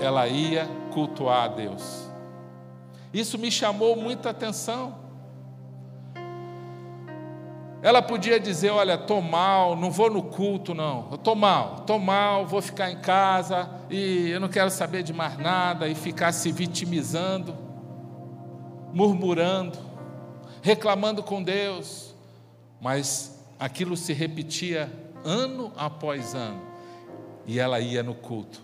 ela 0.00 0.26
ia 0.26 0.68
cultuar 0.92 1.44
a 1.44 1.48
Deus. 1.48 2.10
Isso 3.12 3.38
me 3.38 3.50
chamou 3.50 3.94
muita 3.96 4.30
atenção. 4.30 5.05
Ela 7.86 8.02
podia 8.02 8.40
dizer: 8.40 8.70
Olha, 8.70 8.94
estou 8.94 9.22
mal, 9.22 9.76
não 9.76 9.92
vou 9.92 10.10
no 10.10 10.20
culto, 10.20 10.74
não. 10.74 11.08
Estou 11.14 11.36
mal, 11.36 11.76
estou 11.82 12.00
mal, 12.00 12.44
vou 12.44 12.60
ficar 12.60 12.90
em 12.90 12.98
casa 12.98 13.70
e 13.88 14.28
eu 14.28 14.40
não 14.40 14.48
quero 14.48 14.70
saber 14.70 15.04
de 15.04 15.12
mais 15.12 15.38
nada 15.38 15.86
e 15.86 15.94
ficar 15.94 16.32
se 16.32 16.50
vitimizando, 16.50 17.56
murmurando, 18.92 19.78
reclamando 20.62 21.22
com 21.22 21.40
Deus. 21.40 22.12
Mas 22.80 23.40
aquilo 23.56 23.96
se 23.96 24.12
repetia 24.12 24.92
ano 25.24 25.72
após 25.76 26.34
ano 26.34 26.60
e 27.46 27.60
ela 27.60 27.78
ia 27.78 28.02
no 28.02 28.16
culto. 28.16 28.60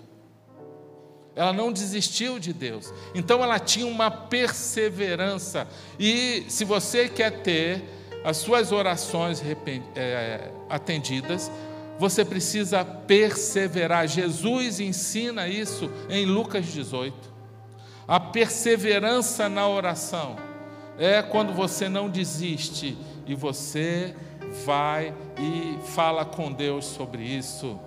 Ela 1.37 1.53
não 1.53 1.73
desistiu 1.73 2.41
de 2.41 2.53
Deus. 2.53 2.93
Então 3.15 3.41
ela 3.41 3.61
tinha 3.61 3.87
uma 3.87 4.11
perseverança. 4.11 5.69
E 5.97 6.45
se 6.49 6.65
você 6.65 7.09
quer 7.09 7.41
ter 7.43 8.02
as 8.25 8.37
suas 8.37 8.73
orações 8.73 9.43
é, 9.97 10.51
atendidas, 10.69 11.51
você 11.99 12.25
precisa 12.25 12.85
perseverar. 12.85 14.07
Jesus 14.07 14.81
ensina 14.81 15.49
isso 15.49 15.91
em 16.09 16.25
Lucas 16.25 16.67
18. 16.67 17.33
A 18.07 18.19
perseverança 18.19 19.49
na 19.49 19.69
oração 19.69 20.37
é 20.99 21.23
quando 21.23 21.53
você 21.53 21.89
não 21.89 22.09
desiste 22.09 22.97
e 23.27 23.35
você 23.35 24.15
vai 24.65 25.15
e 25.39 25.79
fala 25.89 26.25
com 26.25 26.53
Deus 26.53 26.85
sobre 26.85 27.23
isso. 27.23 27.79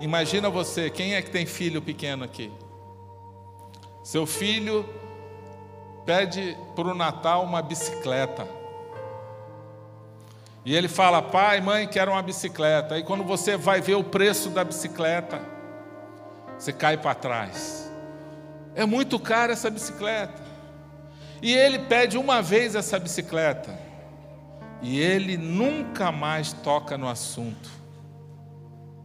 Imagina 0.00 0.50
você, 0.50 0.90
quem 0.90 1.14
é 1.14 1.22
que 1.22 1.30
tem 1.30 1.46
filho 1.46 1.80
pequeno 1.80 2.24
aqui? 2.24 2.52
Seu 4.02 4.26
filho 4.26 4.88
pede 6.04 6.56
para 6.74 6.88
o 6.88 6.94
Natal 6.94 7.42
uma 7.42 7.60
bicicleta. 7.60 8.46
E 10.66 10.74
ele 10.74 10.88
fala: 10.88 11.22
pai, 11.22 11.60
mãe, 11.60 11.86
quero 11.86 12.10
uma 12.10 12.20
bicicleta. 12.20 12.96
Aí 12.96 13.04
quando 13.04 13.22
você 13.22 13.56
vai 13.56 13.80
ver 13.80 13.94
o 13.94 14.02
preço 14.02 14.50
da 14.50 14.64
bicicleta, 14.64 15.40
você 16.58 16.72
cai 16.72 16.98
para 16.98 17.14
trás. 17.14 17.88
É 18.74 18.84
muito 18.84 19.16
caro 19.20 19.52
essa 19.52 19.70
bicicleta. 19.70 20.42
E 21.40 21.54
ele 21.54 21.78
pede 21.78 22.18
uma 22.18 22.42
vez 22.42 22.74
essa 22.74 22.98
bicicleta. 22.98 23.78
E 24.82 24.98
ele 24.98 25.36
nunca 25.36 26.10
mais 26.10 26.52
toca 26.52 26.98
no 26.98 27.08
assunto 27.08 27.70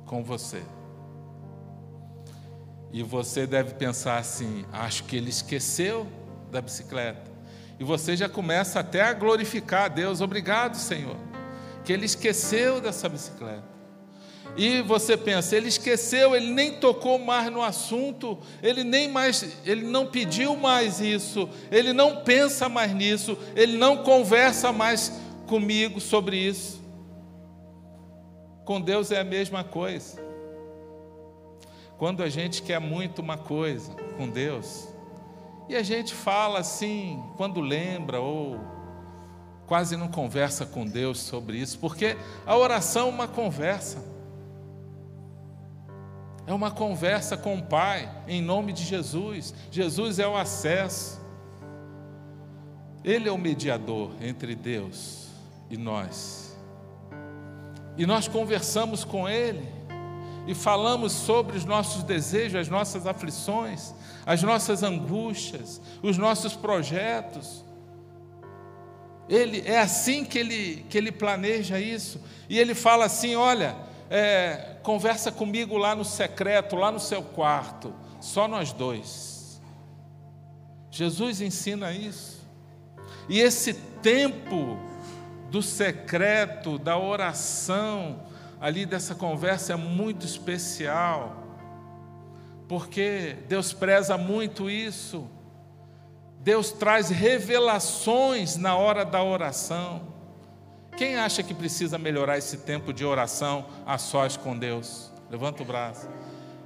com 0.08 0.24
você. 0.24 0.64
E 2.92 3.04
você 3.04 3.46
deve 3.46 3.76
pensar 3.76 4.18
assim: 4.18 4.66
acho 4.74 5.04
que 5.04 5.16
ele 5.16 5.30
esqueceu 5.30 6.08
da 6.50 6.60
bicicleta. 6.60 7.30
E 7.80 7.84
você 7.84 8.18
já 8.18 8.28
começa 8.28 8.80
até 8.80 9.04
a 9.04 9.14
glorificar 9.14 9.86
a 9.86 9.90
Deus. 9.90 10.22
Obrigado, 10.22 10.76
Senhor 10.76 11.31
que 11.84 11.92
ele 11.92 12.06
esqueceu 12.06 12.80
dessa 12.80 13.10
bicicleta. 13.10 13.72
E 14.58 14.82
você 14.82 15.16
pensa, 15.16 15.56
ele 15.56 15.70
esqueceu, 15.70 16.36
ele 16.36 16.52
nem 16.52 16.74
tocou 16.74 17.18
mais 17.18 17.50
no 17.52 17.62
assunto, 17.62 18.38
ele 18.62 18.84
nem 18.84 19.08
mais, 19.08 19.58
ele 19.66 19.86
não 19.86 20.08
pediu 20.08 20.58
mais 20.58 21.00
isso, 21.00 21.48
ele 21.72 21.94
não 21.94 22.18
pensa 22.18 22.68
mais 22.68 22.94
nisso, 22.94 23.38
ele 23.56 23.78
não 23.78 24.04
conversa 24.04 24.74
mais 24.74 25.14
comigo 25.48 26.02
sobre 26.02 26.36
isso. 26.36 26.82
Com 28.66 28.82
Deus 28.82 29.10
é 29.12 29.20
a 29.20 29.24
mesma 29.24 29.64
coisa. 29.64 30.22
Quando 31.98 32.22
a 32.22 32.30
gente 32.30 32.62
quer 32.62 32.80
muito 32.80 33.20
uma 33.20 33.38
coisa 33.38 33.94
com 34.18 34.28
Deus, 34.28 34.90
e 35.70 35.76
a 35.76 35.84
gente 35.84 36.14
fala 36.14 36.60
assim, 36.60 37.24
quando 37.38 37.62
lembra 37.62 38.20
ou 38.20 38.60
quase 39.72 39.96
não 39.96 40.10
conversa 40.10 40.66
com 40.66 40.86
Deus 40.86 41.18
sobre 41.18 41.58
isso, 41.58 41.80
porque 41.80 42.18
a 42.46 42.58
oração 42.58 43.08
é 43.08 43.10
uma 43.10 43.28
conversa. 43.30 44.04
É 46.46 46.54
uma 46.54 46.70
conversa 46.70 47.38
com 47.38 47.56
o 47.56 47.64
Pai, 47.64 48.14
em 48.28 48.42
nome 48.42 48.74
de 48.74 48.84
Jesus. 48.84 49.54
Jesus 49.72 50.20
é 50.20 50.28
o 50.28 50.36
acesso. 50.36 51.22
Ele 53.02 53.30
é 53.30 53.32
o 53.32 53.38
mediador 53.38 54.12
entre 54.20 54.56
Deus 54.56 55.30
e 55.70 55.78
nós. 55.78 56.54
E 57.98 58.06
nós 58.06 58.28
conversamos 58.28 59.06
com 59.06 59.30
Ele 59.30 59.66
e 60.48 60.54
falamos 60.54 61.14
sobre 61.14 61.56
os 61.56 61.64
nossos 61.64 62.04
desejos, 62.04 62.60
as 62.60 62.68
nossas 62.68 63.08
aflições, 63.08 63.94
as 64.26 64.44
nossas 64.44 64.84
angústias, 64.84 65.80
os 66.04 66.18
nossos 66.18 66.58
projetos. 66.58 67.71
Ele 69.32 69.64
é 69.66 69.80
assim 69.80 70.26
que 70.26 70.38
ele, 70.38 70.86
que 70.90 70.98
ele 70.98 71.10
planeja 71.10 71.80
isso. 71.80 72.22
E 72.50 72.60
ele 72.60 72.76
fala 72.76 73.06
assim: 73.06 73.34
olha, 73.34 73.78
é, 74.10 74.76
conversa 74.84 75.32
comigo 75.32 75.78
lá 75.78 75.96
no 75.96 76.04
secreto, 76.04 76.76
lá 76.76 76.92
no 76.92 77.00
seu 77.00 77.24
quarto, 77.24 77.96
só 78.20 78.46
nós 78.46 78.74
dois. 78.74 79.62
Jesus 80.92 81.40
ensina 81.40 81.94
isso. 81.94 82.46
E 83.30 83.40
esse 83.40 83.74
tempo 83.74 84.78
do 85.50 85.62
secreto, 85.62 86.78
da 86.78 86.98
oração, 86.98 88.26
ali 88.60 88.86
dessa 88.86 89.16
conversa 89.16 89.72
é 89.72 89.76
muito 89.78 90.26
especial, 90.26 91.42
porque 92.68 93.38
Deus 93.48 93.72
preza 93.72 94.18
muito 94.18 94.70
isso. 94.70 95.26
Deus 96.44 96.72
traz 96.72 97.10
revelações 97.10 98.58
na 98.58 98.76
hora 98.76 99.06
da 99.06 99.24
oração. 99.24 100.02
Quem 100.98 101.16
acha 101.16 101.44
que 101.44 101.54
precisa 101.54 102.00
melhorar 102.00 102.38
esse 102.38 102.58
tempo 102.58 102.92
de 102.92 103.06
oração 103.06 103.66
a 103.86 104.00
sós 104.00 104.36
com 104.38 104.58
Deus? 104.58 105.12
Levanta 105.30 105.62
o 105.62 105.66
braço. 105.66 106.10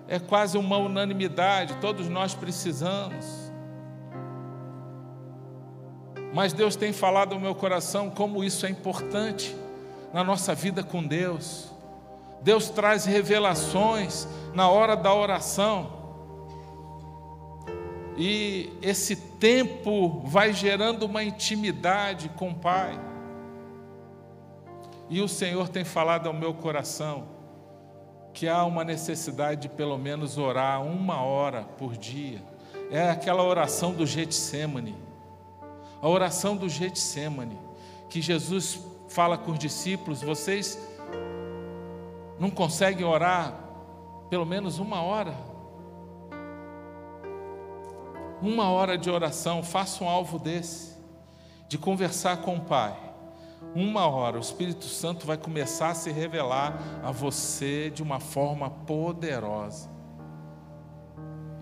É 0.08 0.18
quase 0.18 0.58
uma 0.58 0.78
unanimidade, 0.78 1.76
todos 1.82 2.08
nós 2.08 2.34
precisamos. 2.34 3.26
Mas 6.34 6.54
Deus 6.54 6.78
tem 6.78 6.94
falado 6.94 7.34
ao 7.34 7.40
meu 7.40 7.54
coração 7.54 8.10
como 8.10 8.46
isso 8.46 8.66
é 8.66 8.70
importante 8.70 9.54
na 10.14 10.24
nossa 10.24 10.56
vida 10.56 10.84
com 10.84 11.04
Deus. 11.04 11.70
Deus 12.42 12.70
traz 12.70 13.04
revelações 13.04 14.26
na 14.54 14.70
hora 14.70 14.96
da 14.96 15.14
oração. 15.14 16.05
E 18.18 18.72
esse 18.82 19.16
tempo 19.16 20.22
vai 20.26 20.54
gerando 20.54 21.04
uma 21.04 21.24
intimidade 21.24 22.30
com 22.30 22.50
o 22.50 22.56
Pai. 22.56 23.00
E 25.10 25.22
o 25.22 25.28
Senhor 25.28 25.70
tem 25.70 25.84
falado 25.84 26.28
ao 26.28 26.34
meu 26.34 26.54
coração 26.54 27.28
que 28.34 28.48
há 28.48 28.66
uma 28.66 28.84
necessidade 28.84 29.62
de 29.62 29.70
pelo 29.70 29.98
menos 29.98 30.38
orar 30.38 30.84
uma 30.84 31.22
hora 31.22 31.64
por 31.78 31.96
dia. 31.96 32.42
É 32.92 33.10
aquela 33.10 33.44
oração 33.44 33.94
do 33.94 34.06
Getsemane. 34.06 34.96
A 36.02 36.08
oração 36.08 36.56
do 36.56 36.68
Getsemane, 36.68 37.58
que 38.10 38.22
Jesus 38.22 38.80
fala 39.08 39.38
com 39.38 39.52
os 39.52 39.60
discípulos, 39.60 40.22
vocês 40.22 40.78
não 42.38 42.50
conseguem 42.50 43.06
orar 43.06 43.58
pelo 44.30 44.46
menos 44.46 44.80
uma 44.80 45.02
hora? 45.02 45.55
Uma 48.42 48.70
hora 48.70 48.98
de 48.98 49.10
oração, 49.10 49.64
faça 49.64 50.04
um 50.04 50.10
alvo 50.10 50.38
desse, 50.38 50.96
de 51.68 51.78
conversar 51.78 52.38
com 52.38 52.58
o 52.58 52.62
Pai. 52.62 52.96
Uma 53.74 54.08
hora, 54.08 54.38
o 54.38 54.42
Espírito 54.42 54.86
Santo 54.86 55.26
vai 55.26 55.38
começar 55.38 55.90
a 55.90 55.96
se 55.96 56.12
revelar 56.12 56.78
a 57.04 57.12
você 57.12 57.90
de 57.90 58.04
uma 58.04 58.20
forma 58.20 58.70
poderosa. 58.70 59.90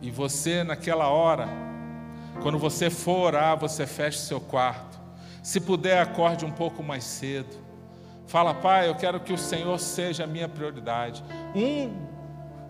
E 0.02 0.12
você, 0.12 0.64
naquela 0.64 1.08
hora, 1.08 1.48
quando 2.42 2.60
você 2.60 2.90
for 2.90 3.28
orar, 3.28 3.58
você 3.58 3.88
feche 3.88 4.20
seu 4.20 4.42
quarto. 4.42 5.00
Se 5.42 5.60
puder, 5.60 6.02
acorde 6.02 6.46
um 6.46 6.52
pouco 6.52 6.84
mais 6.84 7.04
cedo. 7.04 7.56
Fala, 8.28 8.54
Pai, 8.54 8.90
eu 8.90 8.96
quero 8.96 9.20
que 9.20 9.34
o 9.34 9.38
Senhor 9.38 9.78
seja 9.80 10.24
a 10.24 10.28
minha 10.28 10.48
prioridade. 10.48 11.24
Um 11.56 12.13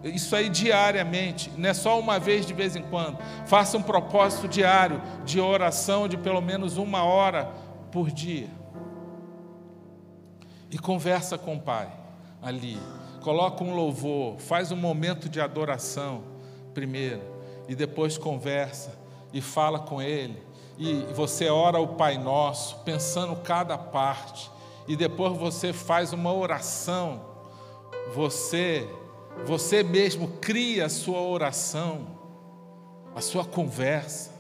isso 0.04 0.36
aí 0.36 0.50
diariamente, 0.50 1.52
não 1.58 1.70
é 1.70 1.74
só 1.74 2.00
uma 2.00 2.20
vez 2.20 2.46
de 2.46 2.54
vez 2.54 2.76
em 2.76 2.84
quando. 2.84 3.18
Faça 3.46 3.78
um 3.78 3.82
propósito 3.82 4.48
diário 4.48 5.02
de 5.24 5.40
oração 5.40 6.08
de 6.08 6.18
pelo 6.18 6.42
menos 6.42 6.78
uma 6.78 7.04
hora 7.04 7.50
por 7.92 8.12
dia. 8.12 8.50
E 10.70 10.78
conversa 10.78 11.38
com 11.38 11.56
o 11.56 11.60
Pai 11.60 11.90
ali. 12.42 12.78
Coloca 13.22 13.64
um 13.64 13.74
louvor, 13.74 14.38
faz 14.40 14.72
um 14.72 14.76
momento 14.76 15.30
de 15.30 15.40
adoração 15.40 16.24
primeiro, 16.74 17.22
e 17.70 17.76
depois 17.76 18.18
conversa 18.18 18.98
e 19.32 19.40
fala 19.40 19.80
com 19.80 20.02
Ele. 20.02 20.42
E 20.78 21.06
você 21.14 21.50
ora 21.50 21.80
o 21.80 21.90
Pai 21.90 22.18
Nosso, 22.18 22.80
pensando 22.80 23.36
cada 23.38 23.78
parte, 23.78 24.52
e 24.88 24.96
depois 24.96 25.38
você 25.38 25.72
faz 25.72 26.12
uma 26.12 26.34
oração. 26.34 27.22
Você 28.14 28.90
você 29.46 29.84
mesmo 29.84 30.28
cria 30.40 30.86
a 30.86 30.90
sua 30.90 31.22
oração, 31.22 32.08
a 33.16 33.22
sua 33.22 33.44
conversa. 33.44 34.32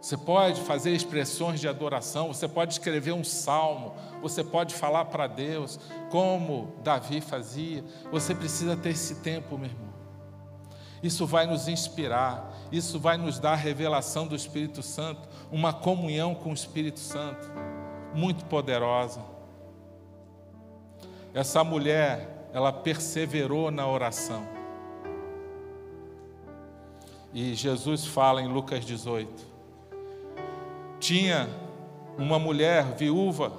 Você 0.00 0.16
pode 0.16 0.62
fazer 0.62 0.92
expressões 0.92 1.60
de 1.60 1.68
adoração, 1.68 2.28
você 2.28 2.48
pode 2.48 2.72
escrever 2.72 3.12
um 3.12 3.22
salmo, 3.22 3.94
você 4.22 4.42
pode 4.42 4.74
falar 4.74 5.04
para 5.06 5.26
Deus, 5.26 5.78
como 6.10 6.74
Davi 6.82 7.20
fazia. 7.20 7.84
Você 8.10 8.34
precisa 8.34 8.76
ter 8.76 8.90
esse 8.90 9.16
tempo, 9.16 9.58
meu 9.58 9.68
irmão. 9.68 9.90
Isso 11.02 11.26
vai 11.26 11.46
nos 11.46 11.68
inspirar, 11.68 12.50
isso 12.72 12.98
vai 12.98 13.16
nos 13.16 13.38
dar 13.38 13.52
a 13.52 13.56
revelação 13.56 14.26
do 14.26 14.34
Espírito 14.34 14.82
Santo, 14.82 15.28
uma 15.50 15.72
comunhão 15.72 16.34
com 16.34 16.50
o 16.50 16.54
Espírito 16.54 17.00
Santo, 17.00 17.50
muito 18.14 18.44
poderosa. 18.46 19.22
Essa 21.32 21.62
mulher, 21.62 22.39
ela 22.52 22.72
perseverou 22.72 23.70
na 23.70 23.86
oração. 23.86 24.46
E 27.32 27.54
Jesus 27.54 28.06
fala 28.06 28.42
em 28.42 28.48
Lucas 28.48 28.84
18: 28.84 29.46
tinha 30.98 31.48
uma 32.18 32.38
mulher 32.38 32.84
viúva, 32.96 33.52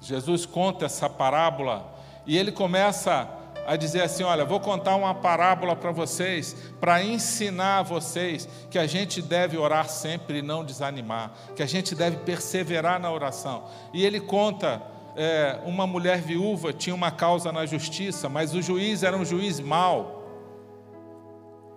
Jesus 0.00 0.46
conta 0.46 0.86
essa 0.86 1.10
parábola 1.10 1.92
e 2.26 2.38
ele 2.38 2.52
começa 2.52 3.28
a 3.66 3.76
dizer 3.76 4.02
assim: 4.02 4.22
Olha, 4.22 4.44
vou 4.44 4.60
contar 4.60 4.96
uma 4.96 5.14
parábola 5.14 5.74
para 5.74 5.90
vocês, 5.90 6.56
para 6.80 7.02
ensinar 7.02 7.78
a 7.78 7.82
vocês 7.82 8.48
que 8.70 8.78
a 8.78 8.86
gente 8.86 9.20
deve 9.20 9.56
orar 9.56 9.88
sempre 9.88 10.38
e 10.38 10.42
não 10.42 10.64
desanimar, 10.64 11.32
que 11.54 11.62
a 11.62 11.66
gente 11.66 11.94
deve 11.94 12.18
perseverar 12.18 13.00
na 13.00 13.10
oração. 13.10 13.64
E 13.92 14.04
ele 14.04 14.20
conta: 14.20 14.80
é, 15.22 15.60
uma 15.66 15.86
mulher 15.86 16.22
viúva 16.22 16.72
tinha 16.72 16.94
uma 16.94 17.10
causa 17.10 17.52
na 17.52 17.66
justiça, 17.66 18.26
mas 18.26 18.54
o 18.54 18.62
juiz 18.62 19.02
era 19.02 19.14
um 19.14 19.22
juiz 19.22 19.60
mau, 19.60 20.24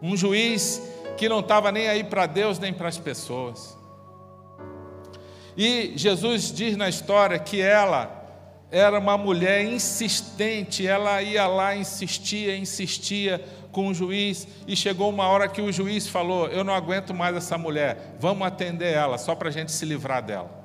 um 0.01 0.15
juiz 0.15 0.81
que 1.17 1.27
não 1.27 1.41
estava 1.41 1.69
nem 1.69 1.89
aí 1.89 2.05
para 2.05 2.25
Deus 2.25 2.57
nem 2.57 2.71
para 2.71 2.87
as 2.87 2.97
pessoas. 2.97 3.77
E 5.57 5.91
Jesus 5.97 6.53
diz 6.53 6.77
na 6.77 6.87
história 6.87 7.37
que 7.37 7.59
ela 7.59 8.23
era 8.71 8.97
uma 8.97 9.17
mulher 9.17 9.65
insistente, 9.65 10.87
ela 10.87 11.21
ia 11.21 11.45
lá, 11.45 11.75
insistia, 11.75 12.55
insistia 12.55 13.43
com 13.73 13.89
o 13.89 13.93
juiz, 13.93 14.47
e 14.65 14.73
chegou 14.73 15.09
uma 15.09 15.27
hora 15.27 15.49
que 15.49 15.61
o 15.61 15.69
juiz 15.69 16.07
falou: 16.07 16.47
Eu 16.47 16.63
não 16.63 16.73
aguento 16.73 17.13
mais 17.13 17.35
essa 17.35 17.57
mulher, 17.57 18.15
vamos 18.21 18.47
atender 18.47 18.93
ela, 18.93 19.17
só 19.17 19.35
para 19.35 19.49
a 19.49 19.51
gente 19.51 19.73
se 19.73 19.83
livrar 19.83 20.23
dela. 20.23 20.62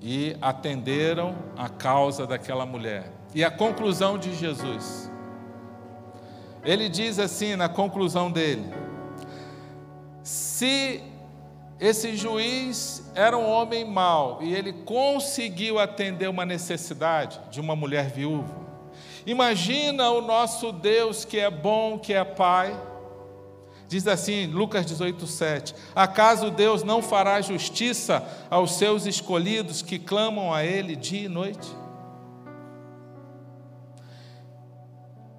E 0.00 0.36
atenderam 0.40 1.36
a 1.56 1.68
causa 1.68 2.26
daquela 2.26 2.64
mulher. 2.64 3.12
E 3.34 3.44
a 3.44 3.50
conclusão 3.50 4.18
de 4.18 4.34
Jesus. 4.34 5.10
Ele 6.64 6.88
diz 6.88 7.18
assim 7.18 7.56
na 7.56 7.68
conclusão 7.68 8.30
dele: 8.30 8.64
Se 10.22 11.02
esse 11.78 12.14
juiz 12.14 13.10
era 13.14 13.36
um 13.38 13.48
homem 13.48 13.84
mau 13.84 14.42
e 14.42 14.54
ele 14.54 14.72
conseguiu 14.72 15.78
atender 15.78 16.28
uma 16.28 16.44
necessidade 16.44 17.40
de 17.50 17.60
uma 17.60 17.74
mulher 17.74 18.10
viúva. 18.10 18.54
Imagina 19.24 20.10
o 20.10 20.20
nosso 20.20 20.72
Deus 20.72 21.24
que 21.24 21.38
é 21.38 21.50
bom, 21.50 21.98
que 21.98 22.12
é 22.12 22.24
Pai. 22.24 22.78
Diz 23.90 24.06
assim, 24.06 24.46
Lucas 24.46 24.86
18, 24.86 25.26
7: 25.26 25.74
Acaso 25.96 26.48
Deus 26.48 26.84
não 26.84 27.02
fará 27.02 27.40
justiça 27.40 28.24
aos 28.48 28.76
seus 28.76 29.04
escolhidos 29.04 29.82
que 29.82 29.98
clamam 29.98 30.54
a 30.54 30.64
Ele 30.64 30.94
dia 30.94 31.24
e 31.24 31.28
noite? 31.28 31.68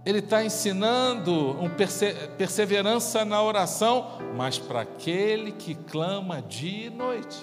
ele 0.04 0.20
está 0.20 0.44
ensinando 0.44 1.52
um 1.62 1.70
perse 1.70 2.14
perseverança 2.38 3.24
na 3.24 3.42
oração, 3.42 4.18
mas 4.36 4.58
para 4.58 4.82
aquele 4.82 5.52
que 5.52 5.76
clama 5.76 6.42
dia 6.42 6.88
e 6.88 6.90
noite. 6.90 7.38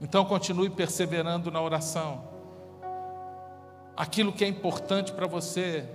Então 0.00 0.24
continue 0.24 0.70
perseverando 0.70 1.50
na 1.50 1.60
oração. 1.60 2.24
Aquilo 3.94 4.32
que 4.32 4.44
é 4.44 4.48
importante 4.48 5.12
para 5.12 5.26
você, 5.26 5.86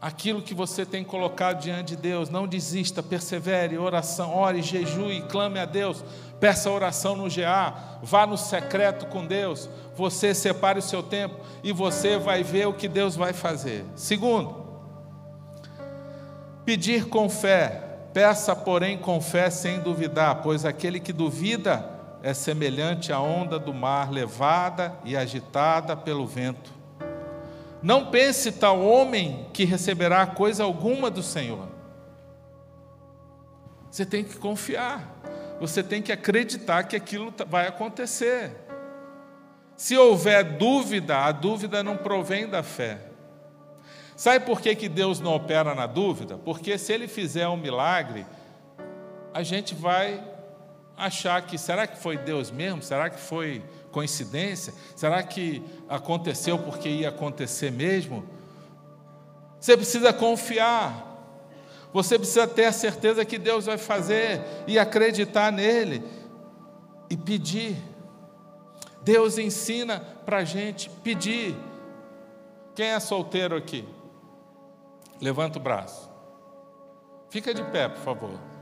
aquilo 0.00 0.42
que 0.42 0.54
você 0.54 0.84
tem 0.84 1.02
colocado 1.02 1.60
diante 1.60 1.96
de 1.96 1.96
Deus, 1.96 2.28
não 2.28 2.46
desista, 2.46 3.02
persevere, 3.02 3.78
oração, 3.78 4.34
ore, 4.34 4.62
jejue, 4.62 5.22
clame 5.28 5.58
a 5.58 5.64
Deus, 5.64 6.04
peça 6.38 6.70
oração 6.70 7.16
no 7.16 7.28
GA, 7.30 7.98
vá 8.02 8.26
no 8.26 8.36
secreto 8.36 9.06
com 9.06 9.26
Deus, 9.26 9.68
você 9.94 10.34
separe 10.34 10.78
o 10.78 10.82
seu 10.82 11.02
tempo 11.02 11.36
e 11.62 11.72
você 11.72 12.18
vai 12.18 12.42
ver 12.42 12.66
o 12.66 12.74
que 12.74 12.88
Deus 12.88 13.16
vai 13.16 13.32
fazer. 13.32 13.84
Segundo, 13.94 14.66
pedir 16.64 17.06
com 17.08 17.28
fé, 17.28 17.98
peça, 18.12 18.54
porém, 18.54 18.98
com 18.98 19.20
fé 19.20 19.48
sem 19.48 19.80
duvidar, 19.80 20.42
pois 20.42 20.64
aquele 20.64 21.00
que 21.00 21.12
duvida 21.12 21.96
é 22.22 22.34
semelhante 22.34 23.12
à 23.12 23.20
onda 23.20 23.58
do 23.58 23.72
mar 23.72 24.10
levada 24.10 24.92
e 25.04 25.16
agitada 25.16 25.96
pelo 25.96 26.26
vento. 26.26 26.76
Não 27.82 28.10
pense 28.10 28.52
tal 28.52 28.80
homem 28.80 29.46
que 29.52 29.64
receberá 29.64 30.26
coisa 30.26 30.64
alguma 30.64 31.10
do 31.10 31.22
Senhor. 31.22 31.68
Você 33.90 34.04
tem 34.04 34.24
que 34.24 34.36
confiar, 34.36 35.20
você 35.60 35.82
tem 35.82 36.02
que 36.02 36.12
acreditar 36.12 36.84
que 36.84 36.96
aquilo 36.96 37.32
vai 37.48 37.66
acontecer. 37.66 38.50
Se 39.76 39.96
houver 39.96 40.42
dúvida, 40.56 41.18
a 41.18 41.32
dúvida 41.32 41.82
não 41.82 41.96
provém 41.96 42.48
da 42.48 42.62
fé. 42.62 42.98
Sabe 44.16 44.46
por 44.46 44.60
que, 44.62 44.74
que 44.74 44.88
Deus 44.88 45.20
não 45.20 45.34
opera 45.34 45.74
na 45.74 45.86
dúvida? 45.86 46.38
Porque 46.38 46.78
se 46.78 46.92
Ele 46.92 47.06
fizer 47.06 47.46
um 47.48 47.56
milagre, 47.56 48.24
a 49.34 49.42
gente 49.42 49.74
vai 49.74 50.24
achar 50.96 51.42
que 51.42 51.58
será 51.58 51.86
que 51.86 51.98
foi 51.98 52.16
Deus 52.16 52.50
mesmo? 52.50 52.82
Será 52.82 53.10
que 53.10 53.20
foi 53.20 53.62
coincidência? 53.96 54.74
Será 54.94 55.22
que 55.22 55.62
aconteceu 55.88 56.58
porque 56.58 56.86
ia 56.86 57.08
acontecer 57.08 57.72
mesmo? 57.72 58.22
Você 59.58 59.74
precisa 59.74 60.12
confiar. 60.12 61.02
Você 61.94 62.18
precisa 62.18 62.46
ter 62.46 62.66
a 62.66 62.72
certeza 62.72 63.24
que 63.24 63.38
Deus 63.38 63.64
vai 63.64 63.78
fazer 63.78 64.42
e 64.66 64.78
acreditar 64.78 65.50
nele 65.50 66.04
e 67.08 67.16
pedir. 67.16 67.74
Deus 69.02 69.38
ensina 69.38 69.98
para 70.26 70.38
a 70.38 70.44
gente 70.44 70.90
pedir. 71.02 71.56
Quem 72.74 72.88
é 72.88 73.00
solteiro 73.00 73.56
aqui? 73.56 73.88
Levanta 75.22 75.58
o 75.58 75.62
braço. 75.62 76.10
Fica 77.30 77.54
de 77.54 77.64
pé, 77.64 77.88
por 77.88 78.02
favor. 78.02 78.55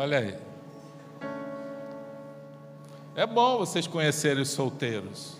Olha 0.00 0.18
aí. 0.18 0.38
É 3.16 3.26
bom 3.26 3.58
vocês 3.58 3.84
conhecerem 3.88 4.40
os 4.40 4.50
solteiros. 4.50 5.36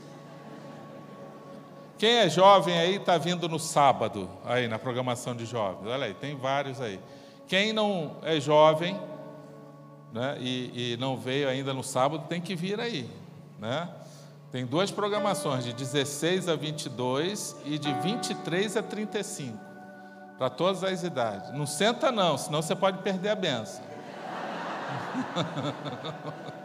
Quem 1.96 2.16
é 2.16 2.28
jovem 2.28 2.76
aí 2.76 2.96
está 2.96 3.16
vindo 3.18 3.48
no 3.48 3.60
sábado, 3.60 4.28
aí 4.44 4.66
na 4.66 4.76
programação 4.76 5.32
de 5.36 5.46
jovens. 5.46 5.88
Olha 5.88 6.06
aí, 6.06 6.14
tem 6.14 6.34
vários 6.34 6.80
aí. 6.80 6.98
Quem 7.46 7.72
não 7.72 8.16
é 8.20 8.40
jovem 8.40 9.00
né, 10.12 10.36
e, 10.40 10.94
e 10.94 10.96
não 10.96 11.16
veio 11.16 11.48
ainda 11.48 11.72
no 11.72 11.84
sábado, 11.84 12.24
tem 12.28 12.40
que 12.40 12.56
vir 12.56 12.80
aí. 12.80 13.08
Né? 13.60 13.88
Tem 14.50 14.66
duas 14.66 14.90
programações, 14.90 15.64
de 15.64 15.72
16 15.72 16.48
a 16.48 16.56
22 16.56 17.54
e 17.64 17.78
de 17.78 17.92
23 17.92 18.76
a 18.76 18.82
35, 18.82 19.56
para 20.36 20.50
todas 20.50 20.82
as 20.82 21.04
idades. 21.04 21.54
Não 21.54 21.64
senta 21.64 22.10
não, 22.10 22.36
senão 22.36 22.60
você 22.60 22.74
pode 22.74 22.98
perder 23.04 23.28
a 23.28 23.36
benção. 23.36 23.87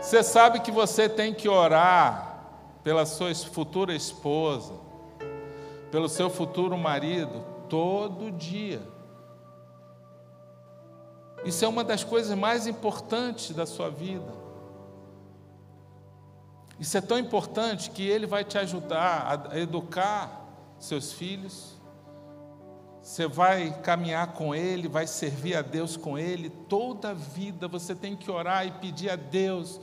Você 0.00 0.22
sabe 0.24 0.60
que 0.60 0.72
você 0.72 1.08
tem 1.08 1.32
que 1.32 1.48
orar 1.48 2.40
pela 2.82 3.06
sua 3.06 3.32
futura 3.34 3.94
esposa, 3.94 4.72
pelo 5.90 6.08
seu 6.08 6.28
futuro 6.30 6.76
marido, 6.76 7.44
todo 7.68 8.32
dia. 8.32 8.82
Isso 11.44 11.64
é 11.64 11.68
uma 11.68 11.84
das 11.84 12.02
coisas 12.02 12.36
mais 12.36 12.66
importantes 12.66 13.54
da 13.54 13.66
sua 13.66 13.88
vida. 13.88 14.32
Isso 16.78 16.96
é 16.96 17.00
tão 17.00 17.18
importante 17.18 17.90
que 17.90 18.06
ele 18.06 18.26
vai 18.26 18.42
te 18.42 18.58
ajudar 18.58 19.48
a 19.50 19.58
educar 19.58 20.44
seus 20.78 21.12
filhos, 21.12 21.76
você 23.02 23.26
vai 23.26 23.70
caminhar 23.82 24.34
com 24.34 24.54
Ele, 24.54 24.88
vai 24.88 25.06
servir 25.06 25.56
a 25.56 25.62
Deus 25.62 25.96
com 25.96 26.18
Ele, 26.18 26.50
toda 26.50 27.10
a 27.10 27.14
vida 27.14 27.66
você 27.66 27.94
tem 27.94 28.14
que 28.14 28.30
orar 28.30 28.66
e 28.66 28.72
pedir 28.72 29.10
a 29.10 29.16
Deus 29.16 29.80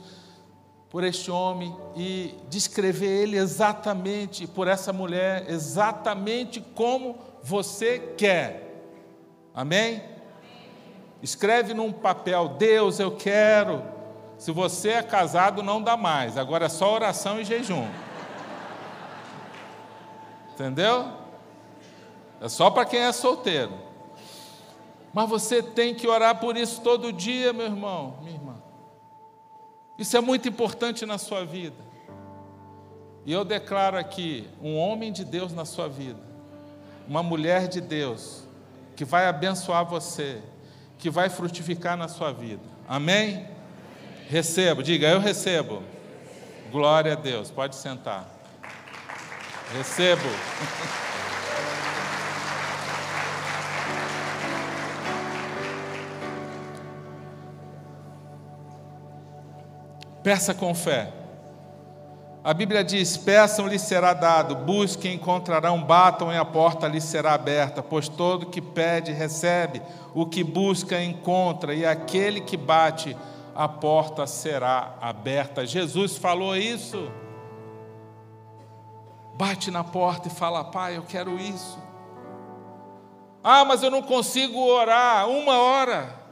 por 0.90 1.04
este 1.04 1.30
homem 1.30 1.76
e 1.94 2.34
descrever 2.48 3.22
ele 3.22 3.36
exatamente, 3.36 4.46
por 4.46 4.66
essa 4.66 4.92
mulher, 4.92 5.44
exatamente 5.48 6.60
como 6.60 7.18
você 7.42 7.98
quer. 8.16 8.82
Amém? 9.54 10.02
Escreve 11.22 11.74
num 11.74 11.92
papel, 11.92 12.48
Deus, 12.48 12.98
eu 12.98 13.10
quero. 13.10 13.82
Se 14.38 14.50
você 14.50 14.90
é 14.90 15.02
casado, 15.02 15.62
não 15.62 15.82
dá 15.82 15.96
mais, 15.96 16.38
agora 16.38 16.66
é 16.66 16.68
só 16.68 16.94
oração 16.94 17.40
e 17.40 17.44
jejum. 17.44 17.86
Entendeu? 20.54 21.17
É 22.40 22.48
só 22.48 22.70
para 22.70 22.84
quem 22.84 23.00
é 23.00 23.12
solteiro. 23.12 23.72
Mas 25.12 25.28
você 25.28 25.62
tem 25.62 25.94
que 25.94 26.06
orar 26.06 26.38
por 26.38 26.56
isso 26.56 26.80
todo 26.80 27.12
dia, 27.12 27.52
meu 27.52 27.66
irmão, 27.66 28.18
minha 28.22 28.34
irmã. 28.34 28.54
Isso 29.98 30.16
é 30.16 30.20
muito 30.20 30.48
importante 30.48 31.04
na 31.04 31.18
sua 31.18 31.44
vida. 31.44 31.76
E 33.26 33.32
eu 33.32 33.44
declaro 33.44 33.98
aqui 33.98 34.48
um 34.62 34.76
homem 34.76 35.12
de 35.12 35.24
Deus 35.24 35.52
na 35.52 35.64
sua 35.64 35.88
vida, 35.88 36.20
uma 37.06 37.22
mulher 37.22 37.66
de 37.68 37.80
Deus, 37.80 38.44
que 38.94 39.04
vai 39.04 39.26
abençoar 39.26 39.84
você, 39.84 40.40
que 40.98 41.10
vai 41.10 41.28
frutificar 41.28 41.96
na 41.96 42.08
sua 42.08 42.32
vida. 42.32 42.62
Amém? 42.86 43.46
Recebo, 44.28 44.82
diga, 44.82 45.08
eu 45.08 45.18
recebo. 45.18 45.82
Glória 46.70 47.12
a 47.12 47.16
Deus, 47.16 47.50
pode 47.50 47.76
sentar. 47.76 48.28
Recebo. 49.74 50.22
Peça 60.28 60.52
com 60.52 60.74
fé. 60.74 61.10
A 62.44 62.52
Bíblia 62.52 62.84
diz: 62.84 63.16
Peçam, 63.16 63.66
lhe 63.66 63.78
será 63.78 64.12
dado, 64.12 64.54
busquem, 64.56 65.14
encontrarão, 65.14 65.82
batam 65.82 66.30
e 66.30 66.36
a 66.36 66.44
porta 66.44 66.86
lhe 66.86 67.00
será 67.00 67.32
aberta, 67.32 67.82
pois 67.82 68.10
todo 68.10 68.44
que 68.44 68.60
pede, 68.60 69.10
recebe, 69.10 69.80
o 70.14 70.26
que 70.26 70.44
busca, 70.44 71.02
encontra, 71.02 71.74
e 71.74 71.86
aquele 71.86 72.42
que 72.42 72.58
bate, 72.58 73.16
a 73.54 73.66
porta 73.66 74.26
será 74.26 74.96
aberta. 75.00 75.64
Jesus 75.64 76.18
falou 76.18 76.54
isso. 76.54 77.10
Bate 79.34 79.70
na 79.70 79.82
porta 79.82 80.28
e 80.28 80.30
fala: 80.30 80.62
Pai, 80.62 80.98
eu 80.98 81.04
quero 81.04 81.40
isso. 81.40 81.78
Ah, 83.42 83.64
mas 83.64 83.82
eu 83.82 83.90
não 83.90 84.02
consigo 84.02 84.58
orar 84.58 85.26
uma 85.26 85.56
hora. 85.56 86.27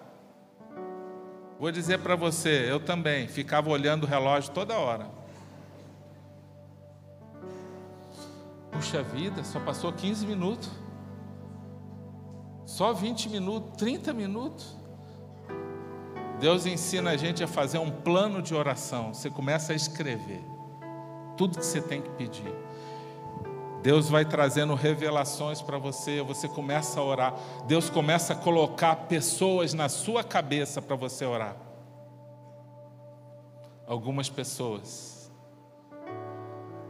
Vou 1.58 1.72
dizer 1.72 1.98
para 2.00 2.14
você, 2.14 2.70
eu 2.70 2.78
também 2.78 3.26
ficava 3.28 3.70
olhando 3.70 4.04
o 4.04 4.06
relógio 4.06 4.52
toda 4.52 4.76
hora. 4.76 5.10
Puxa 8.70 9.02
vida, 9.02 9.42
só 9.42 9.58
passou 9.58 9.92
15 9.92 10.26
minutos. 10.26 10.70
Só 12.66 12.92
20 12.92 13.30
minutos, 13.30 13.76
30 13.78 14.12
minutos. 14.12 14.76
Deus 16.38 16.66
ensina 16.66 17.12
a 17.12 17.16
gente 17.16 17.42
a 17.42 17.48
fazer 17.48 17.78
um 17.78 17.90
plano 17.90 18.42
de 18.42 18.54
oração. 18.54 19.14
Você 19.14 19.30
começa 19.30 19.72
a 19.72 19.76
escrever 19.76 20.44
tudo 21.36 21.58
que 21.58 21.64
você 21.64 21.80
tem 21.80 22.02
que 22.02 22.10
pedir. 22.10 22.54
Deus 23.86 24.08
vai 24.08 24.24
trazendo 24.24 24.74
revelações 24.74 25.62
para 25.62 25.78
você, 25.78 26.20
você 26.20 26.48
começa 26.48 26.98
a 26.98 27.04
orar. 27.04 27.34
Deus 27.68 27.88
começa 27.88 28.32
a 28.32 28.36
colocar 28.36 28.96
pessoas 29.06 29.72
na 29.74 29.88
sua 29.88 30.24
cabeça 30.24 30.82
para 30.82 30.96
você 30.96 31.24
orar. 31.24 31.54
Algumas 33.86 34.28
pessoas. 34.28 35.30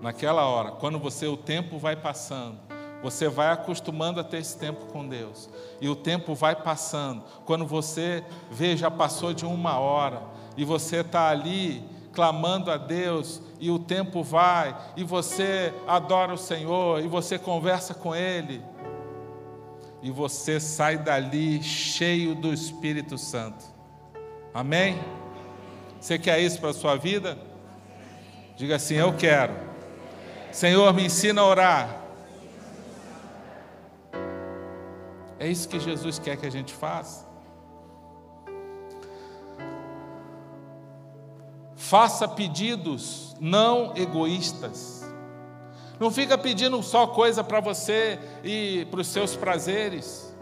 Naquela 0.00 0.46
hora, 0.46 0.70
quando 0.70 0.98
você 0.98 1.26
o 1.26 1.36
tempo 1.36 1.76
vai 1.76 1.96
passando, 1.96 2.60
você 3.02 3.28
vai 3.28 3.52
acostumando 3.52 4.18
a 4.18 4.24
ter 4.24 4.38
esse 4.38 4.56
tempo 4.56 4.86
com 4.86 5.06
Deus. 5.06 5.50
E 5.82 5.90
o 5.90 5.94
tempo 5.94 6.34
vai 6.34 6.56
passando. 6.56 7.24
Quando 7.44 7.66
você 7.66 8.24
vê, 8.50 8.74
já 8.74 8.90
passou 8.90 9.34
de 9.34 9.44
uma 9.44 9.78
hora, 9.78 10.22
e 10.56 10.64
você 10.64 11.00
está 11.02 11.28
ali 11.28 11.84
clamando 12.16 12.70
a 12.70 12.78
Deus, 12.78 13.42
e 13.60 13.70
o 13.70 13.78
tempo 13.78 14.22
vai, 14.22 14.74
e 14.96 15.04
você 15.04 15.72
adora 15.86 16.32
o 16.32 16.38
Senhor, 16.38 17.04
e 17.04 17.06
você 17.06 17.38
conversa 17.38 17.92
com 17.92 18.16
Ele, 18.16 18.62
e 20.02 20.10
você 20.10 20.58
sai 20.58 20.96
dali 20.96 21.62
cheio 21.62 22.34
do 22.34 22.54
Espírito 22.54 23.18
Santo. 23.18 23.66
Amém? 24.54 24.98
Você 26.00 26.18
quer 26.18 26.40
isso 26.40 26.58
para 26.58 26.70
a 26.70 26.74
sua 26.74 26.96
vida? 26.96 27.36
Diga 28.56 28.76
assim: 28.76 28.94
Eu 28.94 29.14
quero. 29.14 29.52
Senhor, 30.50 30.94
me 30.94 31.04
ensina 31.04 31.42
a 31.42 31.44
orar. 31.44 32.00
É 35.38 35.46
isso 35.46 35.68
que 35.68 35.78
Jesus 35.78 36.18
quer 36.18 36.38
que 36.38 36.46
a 36.46 36.50
gente 36.50 36.72
faça. 36.72 37.25
Faça 41.76 42.26
pedidos 42.26 43.36
não 43.38 43.92
egoístas. 43.94 45.04
Não 46.00 46.10
fica 46.10 46.36
pedindo 46.36 46.82
só 46.82 47.06
coisa 47.06 47.44
para 47.44 47.60
você 47.60 48.18
e 48.42 48.86
para 48.90 49.00
os 49.00 49.06
seus 49.06 49.36
prazeres. 49.36 50.34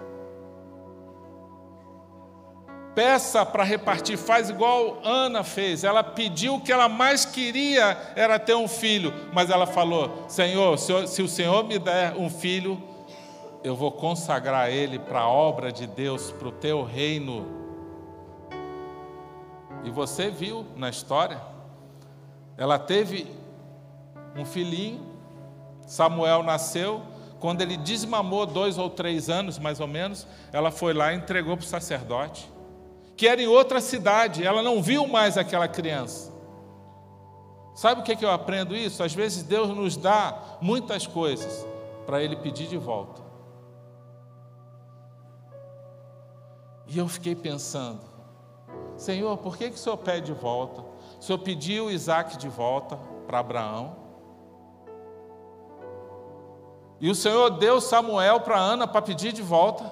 Peça 2.95 3.45
para 3.45 3.65
repartir, 3.65 4.17
faz 4.17 4.49
igual 4.49 5.01
Ana 5.05 5.43
fez. 5.43 5.83
Ela 5.83 6.05
pediu 6.05 6.55
o 6.55 6.61
que 6.61 6.73
ela 6.73 6.89
mais 6.89 7.25
queria 7.25 7.99
era 8.15 8.39
ter 8.39 8.55
um 8.55 8.69
filho, 8.69 9.13
mas 9.33 9.51
ela 9.51 9.67
falou: 9.67 10.25
Senhor, 10.29 10.79
se 10.79 11.23
o 11.23 11.29
Senhor 11.29 11.65
me 11.65 11.79
der 11.79 12.15
um 12.17 12.31
filho, 12.31 12.81
eu 13.65 13.75
vou 13.75 13.91
consagrar 13.91 14.71
ele 14.71 14.99
para 14.99 15.21
a 15.21 15.29
obra 15.29 15.73
de 15.73 15.87
Deus, 15.87 16.31
para 16.31 16.49
o 16.49 16.53
teu 16.53 16.85
reino. 16.85 17.64
E 19.85 19.91
você 19.91 20.31
viu 20.31 20.67
na 20.77 20.89
história, 20.89 21.41
ela 22.57 22.79
teve 22.79 23.31
um 24.35 24.45
filhinho, 24.45 25.15
Samuel 25.87 26.43
nasceu, 26.43 27.03
quando 27.39 27.61
ele 27.61 27.77
desmamou 27.77 28.47
dois 28.47 28.79
ou 28.79 28.89
três 28.89 29.29
anos, 29.29 29.59
mais 29.59 29.79
ou 29.79 29.87
menos, 29.87 30.27
ela 30.51 30.71
foi 30.71 30.95
lá 30.95 31.13
e 31.13 31.17
entregou 31.17 31.57
para 31.57 31.65
o 31.65 31.69
sacerdote, 31.69 32.51
que 33.17 33.29
era 33.29 33.43
em 33.43 33.47
outra 33.47 33.81
cidade, 33.81 34.45
ela 34.45 34.63
não 34.63 34.83
viu 34.83 35.07
mais 35.07 35.37
aquela 35.37 35.69
criança. 35.69 36.33
Sabe 37.75 38.01
o 38.01 38.05
que, 38.05 38.13
é 38.13 38.17
que 38.17 38.25
eu 38.25 38.31
aprendo 38.31 38.75
isso? 38.75 39.03
Às 39.03 39.13
vezes 39.13 39.43
Deus 39.43 39.69
nos 39.69 39.97
dá 39.97 40.57
muitas 40.61 41.07
coisas 41.07 41.67
para 42.07 42.23
Ele 42.23 42.37
pedir 42.37 42.67
de 42.67 42.79
volta. 42.79 43.21
E 46.87 46.99
eu 46.99 47.09
fiquei 47.09 47.35
pensando, 47.35 48.01
Senhor, 48.97 49.37
por 49.39 49.57
que, 49.57 49.71
que 49.71 49.77
o 49.77 49.79
Senhor 49.79 49.97
pede 49.97 50.27
de 50.27 50.33
volta? 50.33 50.83
O 51.21 51.23
Senhor 51.23 51.39
pediu 51.39 51.91
Isaac 51.91 52.37
de 52.37 52.49
volta 52.49 52.99
para 53.27 53.39
Abraão. 53.39 53.97
E 57.01 57.11
o 57.11 57.15
Senhor 57.15 57.51
deu 57.51 57.81
Samuel 57.81 58.41
para 58.41 58.59
Ana 58.59 58.87
para 58.87 59.03
pedir 59.03 59.33
de 59.33 59.43
volta. 59.43 59.85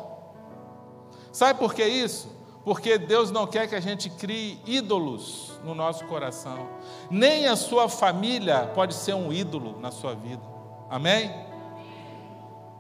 Sabe 1.33 1.59
por 1.59 1.75
que 1.75 1.85
isso? 1.85 2.29
Porque 2.65 2.97
Deus 2.97 3.31
não 3.31 3.47
quer 3.47 3.69
que 3.69 3.75
a 3.75 3.81
gente 3.81 4.09
crie 4.09 4.61
ídolos 4.65 5.53
no 5.65 5.75
nosso 5.75 6.05
coração. 6.07 6.69
Nem 7.11 7.49
a 7.49 7.57
sua 7.57 7.89
família 7.89 8.71
pode 8.75 8.95
ser 8.95 9.15
um 9.15 9.33
ídolo 9.33 9.81
na 9.81 9.91
sua 9.91 10.15
vida. 10.15 10.43
Amém? 10.89 11.35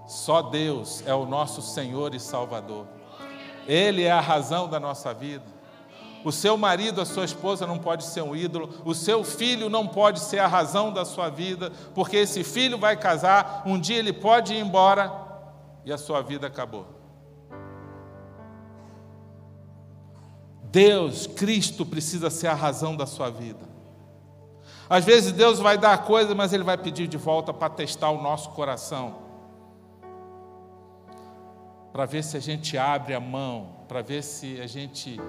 Só 0.06 0.42
Deus 0.42 1.02
é 1.06 1.14
o 1.14 1.26
nosso 1.26 1.60
Senhor 1.60 2.14
e 2.14 2.20
Salvador. 2.20 2.86
Ele 3.66 4.04
é 4.04 4.10
a 4.10 4.20
razão 4.20 4.68
da 4.68 4.78
nossa 4.78 5.12
vida. 5.12 5.51
O 6.24 6.30
seu 6.30 6.56
marido, 6.56 7.00
a 7.00 7.04
sua 7.04 7.24
esposa 7.24 7.66
não 7.66 7.78
pode 7.78 8.04
ser 8.04 8.22
um 8.22 8.36
ídolo, 8.36 8.70
o 8.84 8.94
seu 8.94 9.24
filho 9.24 9.68
não 9.68 9.86
pode 9.86 10.20
ser 10.20 10.38
a 10.38 10.46
razão 10.46 10.92
da 10.92 11.04
sua 11.04 11.28
vida, 11.28 11.72
porque 11.94 12.16
esse 12.16 12.44
filho 12.44 12.78
vai 12.78 12.96
casar, 12.96 13.62
um 13.66 13.78
dia 13.78 13.98
ele 13.98 14.12
pode 14.12 14.54
ir 14.54 14.60
embora 14.60 15.12
e 15.84 15.92
a 15.92 15.98
sua 15.98 16.22
vida 16.22 16.46
acabou. 16.46 16.86
Deus, 20.62 21.26
Cristo, 21.26 21.84
precisa 21.84 22.30
ser 22.30 22.46
a 22.46 22.54
razão 22.54 22.96
da 22.96 23.04
sua 23.04 23.28
vida. 23.28 23.70
Às 24.88 25.04
vezes 25.04 25.32
Deus 25.32 25.58
vai 25.58 25.76
dar 25.76 25.92
a 25.92 25.98
coisa, 25.98 26.34
mas 26.34 26.52
Ele 26.52 26.64
vai 26.64 26.78
pedir 26.78 27.06
de 27.06 27.16
volta 27.16 27.52
para 27.52 27.68
testar 27.68 28.10
o 28.10 28.22
nosso 28.22 28.50
coração, 28.50 29.16
para 31.92 32.06
ver 32.06 32.24
se 32.24 32.36
a 32.36 32.40
gente 32.40 32.78
abre 32.78 33.14
a 33.14 33.20
mão, 33.20 33.84
para 33.86 34.00
ver 34.00 34.22
se 34.22 34.60
a 34.60 34.66
gente 34.66 35.20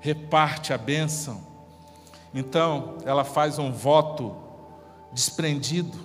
reparte 0.00 0.72
a 0.72 0.78
bênção. 0.78 1.40
Então, 2.34 2.96
ela 3.04 3.24
faz 3.24 3.58
um 3.58 3.70
voto 3.70 4.34
desprendido. 5.12 5.98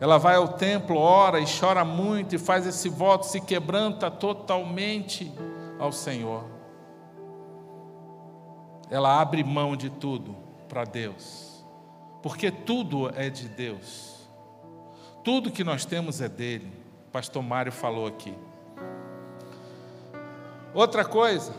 Ela 0.00 0.18
vai 0.18 0.36
ao 0.36 0.48
templo, 0.48 0.96
ora 0.96 1.40
e 1.40 1.44
chora 1.44 1.84
muito 1.84 2.34
e 2.34 2.38
faz 2.38 2.66
esse 2.66 2.88
voto, 2.88 3.26
se 3.26 3.40
quebranta 3.40 4.10
totalmente 4.10 5.30
ao 5.78 5.92
Senhor. 5.92 6.44
Ela 8.90 9.20
abre 9.20 9.44
mão 9.44 9.76
de 9.76 9.90
tudo 9.90 10.34
para 10.68 10.84
Deus, 10.84 11.64
porque 12.22 12.50
tudo 12.50 13.10
é 13.14 13.28
de 13.28 13.46
Deus. 13.48 14.26
Tudo 15.22 15.50
que 15.50 15.62
nós 15.62 15.84
temos 15.84 16.20
é 16.20 16.28
dele. 16.28 16.72
O 17.08 17.10
pastor 17.10 17.42
Mário 17.42 17.70
falou 17.70 18.06
aqui. 18.06 18.34
Outra 20.72 21.04
coisa, 21.04 21.52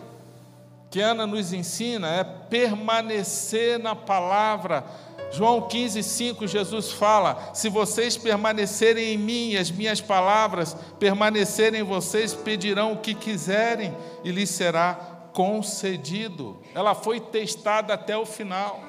que 0.91 0.99
Ana 0.99 1.25
nos 1.25 1.53
ensina 1.53 2.09
é 2.09 2.21
permanecer 2.21 3.79
na 3.79 3.95
palavra, 3.95 4.83
João 5.31 5.61
15, 5.61 6.03
5, 6.03 6.45
Jesus 6.45 6.91
fala: 6.91 7.53
Se 7.53 7.69
vocês 7.69 8.17
permanecerem 8.17 9.13
em 9.13 9.17
mim 9.17 9.55
as 9.55 9.71
minhas 9.71 10.01
palavras 10.01 10.75
permanecerem 10.99 11.79
em 11.79 11.83
vocês, 11.83 12.33
pedirão 12.33 12.91
o 12.91 12.97
que 12.97 13.15
quiserem 13.15 13.95
e 14.25 14.31
lhes 14.31 14.49
será 14.49 14.95
concedido. 15.33 16.61
Ela 16.75 16.93
foi 16.93 17.21
testada 17.21 17.93
até 17.93 18.17
o 18.17 18.25
final. 18.25 18.81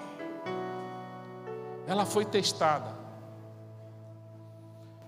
Ela 1.87 2.05
foi 2.05 2.25
testada. 2.25 3.01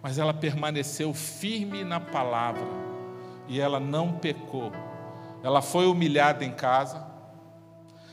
Mas 0.01 0.17
ela 0.17 0.33
permaneceu 0.33 1.13
firme 1.13 1.83
na 1.83 1.99
palavra 1.99 2.69
e 3.49 3.61
ela 3.61 3.81
não 3.81 4.13
pecou. 4.13 4.71
Ela 5.45 5.63
foi 5.63 5.87
humilhada 5.87 6.45
em 6.45 6.51
casa. 6.51 7.07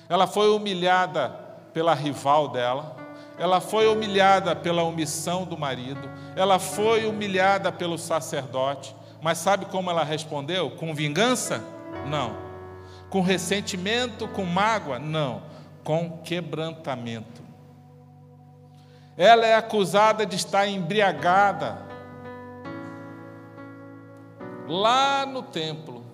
Ela 0.07 0.27
foi 0.27 0.49
humilhada 0.49 1.29
pela 1.73 1.95
rival 1.95 2.49
dela 2.49 3.01
ela 3.41 3.59
foi 3.59 3.87
humilhada 3.87 4.55
pela 4.55 4.83
omissão 4.83 5.45
do 5.45 5.57
marido, 5.57 6.07
ela 6.35 6.59
foi 6.59 7.07
humilhada 7.07 7.71
pelo 7.71 7.97
sacerdote, 7.97 8.95
mas 9.19 9.39
sabe 9.39 9.65
como 9.65 9.89
ela 9.89 10.03
respondeu? 10.03 10.69
Com 10.69 10.93
vingança? 10.93 11.59
Não. 12.07 12.35
Com 13.09 13.21
ressentimento, 13.21 14.27
com 14.27 14.45
mágoa? 14.45 14.99
Não. 14.99 15.41
Com 15.83 16.19
quebrantamento. 16.19 17.41
Ela 19.17 19.47
é 19.47 19.55
acusada 19.55 20.23
de 20.23 20.35
estar 20.35 20.67
embriagada 20.67 21.79
lá 24.67 25.25
no 25.25 25.41
templo. 25.41 26.05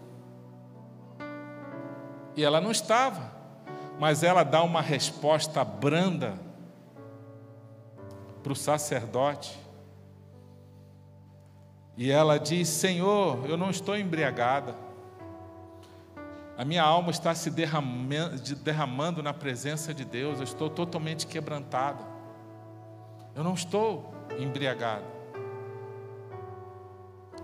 E 2.38 2.44
ela 2.44 2.62
não 2.62 2.70
estava, 2.70 3.32
mas 4.00 4.22
ela 4.22 4.44
dá 4.44 4.62
uma 4.62 4.80
resposta 4.80 5.66
branda 5.66 6.36
para 8.44 8.54
o 8.54 8.56
sacerdote. 8.56 9.60
E 11.98 12.12
ela 12.12 12.38
diz: 12.38 12.70
Senhor, 12.70 13.50
eu 13.50 13.58
não 13.58 13.72
estou 13.72 13.98
embriagada. 13.98 14.76
A 16.56 16.64
minha 16.64 16.84
alma 16.84 17.10
está 17.10 17.34
se 17.34 17.50
derramando 17.50 19.24
na 19.24 19.34
presença 19.34 19.92
de 19.92 20.06
Deus. 20.06 20.38
Eu 20.38 20.44
estou 20.44 20.70
totalmente 20.70 21.26
quebrantada. 21.26 22.04
Eu 23.36 23.44
não 23.44 23.56
estou 23.56 24.14
embriagada. 24.40 25.06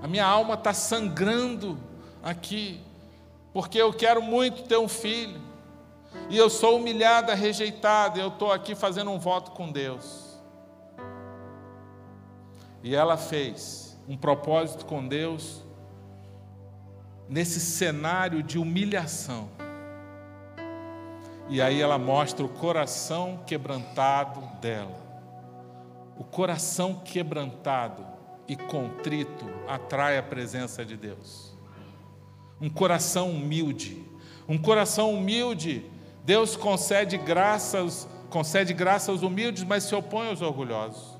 A 0.03 0.07
minha 0.07 0.25
alma 0.25 0.53
está 0.53 0.73
sangrando 0.73 1.79
aqui, 2.23 2.79
porque 3.53 3.79
eu 3.79 3.93
quero 3.93 4.21
muito 4.21 4.63
ter 4.63 4.77
um 4.77 4.87
filho. 4.87 5.39
E 6.29 6.37
eu 6.37 6.49
sou 6.49 6.77
humilhada, 6.77 7.35
rejeitada. 7.35 8.19
Eu 8.19 8.29
estou 8.29 8.51
aqui 8.51 8.73
fazendo 8.73 9.11
um 9.11 9.19
voto 9.19 9.51
com 9.51 9.71
Deus. 9.71 10.39
E 12.81 12.95
ela 12.95 13.15
fez 13.15 13.97
um 14.07 14.17
propósito 14.17 14.85
com 14.85 15.07
Deus 15.07 15.63
nesse 17.29 17.59
cenário 17.59 18.41
de 18.41 18.57
humilhação. 18.57 19.49
E 21.49 21.61
aí 21.61 21.81
ela 21.81 21.97
mostra 21.97 22.45
o 22.45 22.49
coração 22.49 23.39
quebrantado 23.45 24.41
dela. 24.59 25.01
O 26.17 26.23
coração 26.23 27.01
quebrantado 27.03 28.05
e 28.47 28.55
contrito 28.55 29.45
atrai 29.67 30.17
a 30.17 30.23
presença 30.23 30.85
de 30.85 30.97
Deus. 30.97 31.52
Um 32.61 32.69
coração 32.69 33.29
humilde, 33.29 34.03
um 34.47 34.57
coração 34.57 35.13
humilde, 35.13 35.83
Deus 36.23 36.55
concede 36.55 37.17
graças, 37.17 38.07
concede 38.29 38.73
graça 38.73 39.11
aos 39.11 39.21
humildes, 39.21 39.63
mas 39.63 39.83
se 39.83 39.95
opõe 39.95 40.29
aos 40.29 40.41
orgulhosos. 40.41 41.17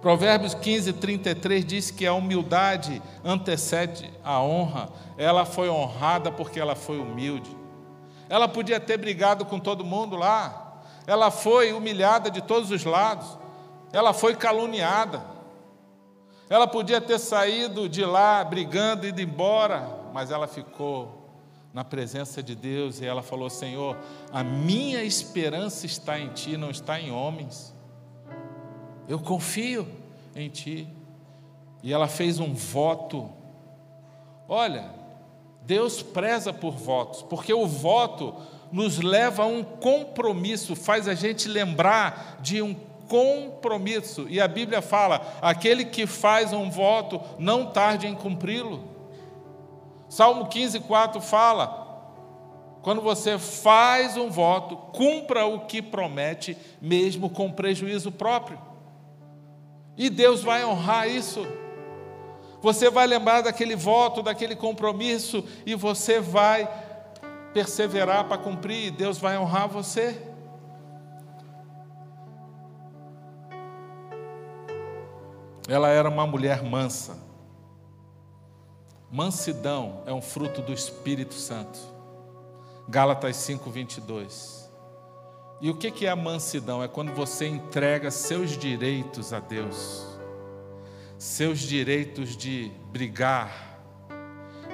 Provérbios 0.00 0.54
15, 0.54 0.92
33 0.92 1.64
diz 1.64 1.90
que 1.90 2.06
a 2.06 2.12
humildade 2.12 3.02
antecede 3.24 4.08
a 4.22 4.40
honra. 4.40 4.88
Ela 5.18 5.44
foi 5.44 5.68
honrada 5.68 6.30
porque 6.30 6.60
ela 6.60 6.76
foi 6.76 6.98
humilde. 6.98 7.50
Ela 8.28 8.46
podia 8.46 8.78
ter 8.78 8.98
brigado 8.98 9.44
com 9.44 9.58
todo 9.58 9.84
mundo 9.84 10.14
lá. 10.14 10.80
Ela 11.06 11.30
foi 11.30 11.72
humilhada 11.72 12.30
de 12.30 12.40
todos 12.40 12.70
os 12.70 12.84
lados. 12.84 13.38
Ela 13.92 14.12
foi 14.12 14.36
caluniada. 14.36 15.22
Ela 16.48 16.66
podia 16.66 17.00
ter 17.00 17.18
saído 17.18 17.88
de 17.88 18.04
lá 18.04 18.44
brigando, 18.44 19.06
ido 19.06 19.20
embora, 19.20 19.88
mas 20.12 20.30
ela 20.30 20.46
ficou 20.46 21.28
na 21.72 21.84
presença 21.84 22.42
de 22.42 22.54
Deus 22.54 23.00
e 23.00 23.04
ela 23.06 23.22
falou: 23.22 23.50
Senhor, 23.50 23.96
a 24.32 24.44
minha 24.44 25.02
esperança 25.02 25.86
está 25.86 26.18
em 26.18 26.28
Ti, 26.28 26.56
não 26.56 26.70
está 26.70 27.00
em 27.00 27.10
homens. 27.10 27.74
Eu 29.08 29.20
confio 29.20 29.86
em 30.34 30.48
ti. 30.48 30.88
E 31.82 31.92
ela 31.92 32.08
fez 32.08 32.40
um 32.40 32.52
voto. 32.52 33.30
Olha, 34.48 34.90
Deus 35.62 36.02
preza 36.02 36.52
por 36.52 36.72
votos, 36.72 37.22
porque 37.22 37.52
o 37.52 37.66
voto 37.66 38.34
nos 38.72 38.98
leva 38.98 39.44
a 39.44 39.46
um 39.46 39.62
compromisso, 39.62 40.74
faz 40.74 41.06
a 41.08 41.14
gente 41.14 41.48
lembrar 41.48 42.38
de 42.40 42.60
um 42.60 42.74
compromisso. 43.08 44.26
E 44.28 44.40
a 44.40 44.48
Bíblia 44.48 44.82
fala: 44.82 45.38
aquele 45.40 45.84
que 45.84 46.06
faz 46.06 46.52
um 46.52 46.70
voto, 46.70 47.20
não 47.38 47.66
tarde 47.66 48.06
em 48.06 48.14
cumpri-lo. 48.14 48.84
Salmo 50.08 50.46
15, 50.46 50.80
4 50.80 51.20
fala: 51.20 51.86
quando 52.82 53.02
você 53.02 53.36
faz 53.36 54.16
um 54.16 54.30
voto, 54.30 54.76
cumpra 54.92 55.44
o 55.44 55.66
que 55.66 55.82
promete, 55.82 56.56
mesmo 56.80 57.28
com 57.28 57.50
prejuízo 57.50 58.12
próprio. 58.12 58.60
E 59.96 60.08
Deus 60.08 60.42
vai 60.42 60.64
honrar 60.64 61.08
isso. 61.08 61.44
Você 62.62 62.88
vai 62.88 63.06
lembrar 63.06 63.42
daquele 63.42 63.74
voto, 63.74 64.22
daquele 64.22 64.54
compromisso, 64.54 65.44
e 65.64 65.74
você 65.74 66.20
vai 66.20 66.68
perseverar 67.52 68.26
para 68.26 68.38
cumprir, 68.38 68.86
e 68.86 68.90
Deus 68.90 69.18
vai 69.18 69.36
honrar 69.36 69.68
você. 69.68 70.35
Ela 75.68 75.88
era 75.88 76.08
uma 76.08 76.26
mulher 76.26 76.62
mansa. 76.62 77.18
Mansidão 79.10 80.02
é 80.06 80.12
um 80.12 80.22
fruto 80.22 80.62
do 80.62 80.72
Espírito 80.72 81.34
Santo. 81.34 81.78
Gálatas 82.88 83.36
5, 83.36 83.68
22. 83.70 84.70
E 85.60 85.70
o 85.70 85.74
que 85.74 86.06
é 86.06 86.10
a 86.10 86.16
mansidão? 86.16 86.82
É 86.82 86.88
quando 86.88 87.12
você 87.12 87.46
entrega 87.46 88.10
seus 88.10 88.58
direitos 88.58 89.32
a 89.32 89.40
Deus, 89.40 90.06
seus 91.18 91.60
direitos 91.60 92.36
de 92.36 92.70
brigar, 92.92 93.80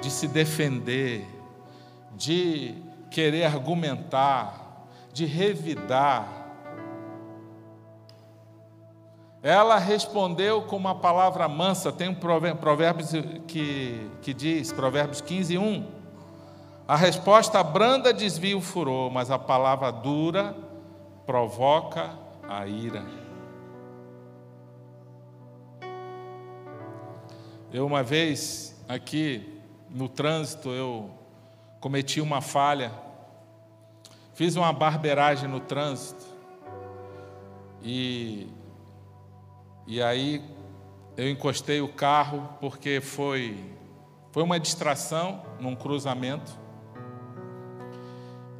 de 0.01 0.11
se 0.11 0.27
defender, 0.27 1.25
de 2.15 2.75
querer 3.09 3.45
argumentar, 3.45 4.85
de 5.13 5.25
revidar. 5.25 6.42
Ela 9.43 9.77
respondeu 9.77 10.61
com 10.61 10.77
uma 10.77 10.95
palavra 10.95 11.49
mansa, 11.49 11.91
tem 11.91 12.07
um 12.07 12.15
provérbio 12.15 13.05
que, 13.45 14.09
que 14.21 14.33
diz, 14.33 14.71
Provérbios 14.71 15.19
15, 15.19 15.57
1. 15.57 15.85
A 16.87 16.95
resposta 16.95 17.61
branda 17.61 18.13
desvia 18.13 18.57
o 18.57 18.61
furor, 18.61 19.11
mas 19.11 19.29
a 19.29 19.37
palavra 19.37 19.91
dura 19.91 20.55
provoca 21.25 22.11
a 22.47 22.65
ira. 22.65 23.05
Eu 27.73 27.85
uma 27.85 28.01
vez 28.01 28.81
aqui 28.87 29.61
no 29.89 30.07
trânsito 30.07 30.69
eu 30.69 31.09
cometi 31.81 32.21
uma 32.21 32.39
falha. 32.39 32.93
Fiz 34.33 34.55
uma 34.55 34.71
barbeiragem 34.71 35.49
no 35.49 35.59
trânsito. 35.59 36.23
E 37.81 38.47
e 39.85 40.01
aí 40.01 40.43
eu 41.17 41.29
encostei 41.29 41.81
o 41.81 41.87
carro 41.87 42.49
porque 42.59 43.01
foi 43.01 43.73
foi 44.31 44.41
uma 44.41 44.59
distração 44.59 45.43
num 45.59 45.75
cruzamento. 45.75 46.57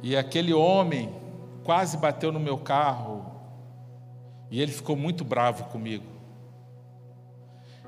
E 0.00 0.16
aquele 0.16 0.54
homem 0.54 1.12
quase 1.64 1.96
bateu 1.96 2.30
no 2.30 2.38
meu 2.38 2.56
carro 2.56 3.26
e 4.52 4.60
ele 4.62 4.70
ficou 4.70 4.94
muito 4.94 5.24
bravo 5.24 5.64
comigo. 5.64 6.04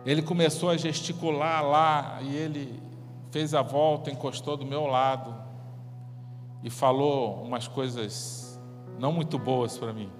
Ele 0.04 0.20
começou 0.20 0.70
a 0.70 0.76
gesticular 0.76 1.64
lá 1.64 2.18
e 2.22 2.34
ele 2.34 2.82
fez 3.30 3.54
a 3.54 3.62
volta, 3.62 4.10
encostou 4.10 4.56
do 4.56 4.66
meu 4.66 4.86
lado 4.86 5.32
e 6.64 6.70
falou 6.70 7.42
umas 7.44 7.68
coisas 7.68 8.60
não 8.98 9.12
muito 9.12 9.38
boas 9.38 9.78
para 9.78 9.92
mim. 9.92 10.10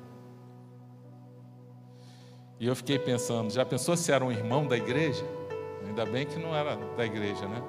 E 2.58 2.66
eu 2.66 2.74
fiquei 2.74 2.98
pensando, 2.98 3.52
já 3.52 3.64
pensou 3.64 3.96
se 3.96 4.10
era 4.10 4.24
um 4.24 4.32
irmão 4.32 4.66
da 4.66 4.76
igreja? 4.76 5.24
Ainda 5.86 6.06
bem 6.06 6.26
que 6.26 6.38
não 6.38 6.54
era 6.54 6.76
da 6.96 7.04
igreja, 7.04 7.46
né? 7.46 7.62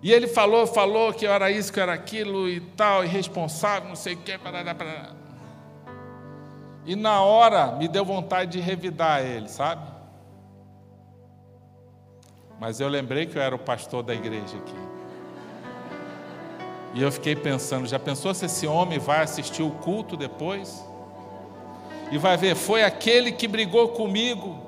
E 0.00 0.12
ele 0.12 0.28
falou, 0.28 0.66
falou 0.66 1.12
que 1.12 1.24
eu 1.24 1.32
era 1.32 1.50
isso, 1.50 1.72
que 1.72 1.78
eu 1.78 1.82
era 1.82 1.94
aquilo 1.94 2.48
e 2.48 2.60
tal, 2.60 3.04
irresponsável, 3.04 3.88
não 3.88 3.96
sei 3.96 4.14
o 4.14 4.18
que. 4.18 4.36
Parará, 4.38 4.74
parará. 4.74 5.12
E 6.84 6.94
na 6.94 7.22
hora 7.22 7.72
me 7.72 7.88
deu 7.88 8.04
vontade 8.04 8.52
de 8.52 8.60
revidar 8.60 9.22
ele, 9.22 9.48
sabe? 9.48 9.82
Mas 12.60 12.80
eu 12.80 12.88
lembrei 12.88 13.26
que 13.26 13.36
eu 13.36 13.42
era 13.42 13.54
o 13.54 13.58
pastor 13.58 14.02
da 14.02 14.14
igreja 14.14 14.56
aqui. 14.58 14.76
E 16.92 17.02
eu 17.02 17.10
fiquei 17.10 17.34
pensando, 17.34 17.86
já 17.86 17.98
pensou 17.98 18.32
se 18.34 18.44
esse 18.44 18.66
homem 18.66 18.98
vai 18.98 19.22
assistir 19.22 19.62
o 19.62 19.70
culto 19.70 20.16
depois? 20.16 20.84
E 22.10 22.18
vai 22.18 22.36
ver, 22.36 22.54
foi 22.54 22.82
aquele 22.82 23.32
que 23.32 23.48
brigou 23.48 23.88
comigo. 23.88 24.64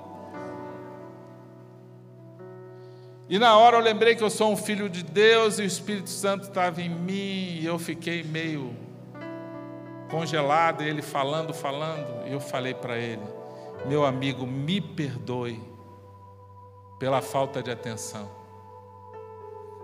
E 3.29 3.39
na 3.39 3.59
hora 3.59 3.77
eu 3.77 3.81
lembrei 3.81 4.15
que 4.15 4.23
eu 4.23 4.31
sou 4.31 4.53
um 4.53 4.57
filho 4.57 4.89
de 4.89 5.03
Deus 5.03 5.59
e 5.59 5.63
o 5.63 5.65
Espírito 5.65 6.11
Santo 6.11 6.45
estava 6.45 6.81
em 6.81 6.89
mim, 6.89 7.59
e 7.61 7.67
eu 7.67 7.79
fiquei 7.79 8.23
meio 8.23 8.75
congelado, 10.09 10.85
e 10.85 10.89
ele 10.89 11.03
falando, 11.03 11.53
falando, 11.53 12.27
e 12.27 12.33
eu 12.33 12.41
falei 12.41 12.73
para 12.73 12.97
ele: 12.97 13.23
Meu 13.87 14.05
amigo, 14.05 14.47
me 14.47 14.81
perdoe 14.81 15.61
pela 16.99 17.21
falta 17.21 17.63
de 17.63 17.71
atenção. 17.71 18.31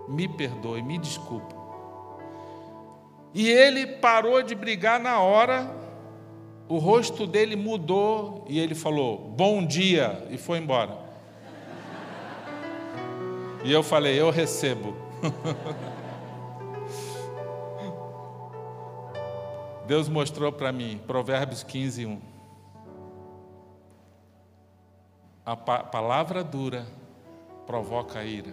Me 0.07 0.27
perdoe, 0.27 0.81
me 0.81 0.97
desculpe. 0.97 1.53
E 3.33 3.49
ele 3.49 3.87
parou 3.87 4.41
de 4.43 4.53
brigar 4.53 4.99
na 4.99 5.19
hora, 5.19 5.69
o 6.73 6.79
rosto 6.79 7.27
dele 7.27 7.55
mudou 7.55 8.43
e 8.49 8.59
ele 8.59 8.73
falou: 8.73 9.19
Bom 9.19 9.63
dia, 9.63 10.25
e 10.31 10.39
foi 10.39 10.57
embora. 10.57 10.97
E 13.63 13.71
eu 13.71 13.83
falei: 13.83 14.19
Eu 14.19 14.31
recebo. 14.31 14.95
Deus 19.85 20.09
mostrou 20.09 20.51
para 20.51 20.71
mim, 20.71 20.99
Provérbios 21.05 21.61
15, 21.61 22.07
1. 22.07 22.19
A 25.45 25.55
palavra 25.55 26.43
dura 26.43 26.87
provoca 27.67 28.23
ira, 28.23 28.51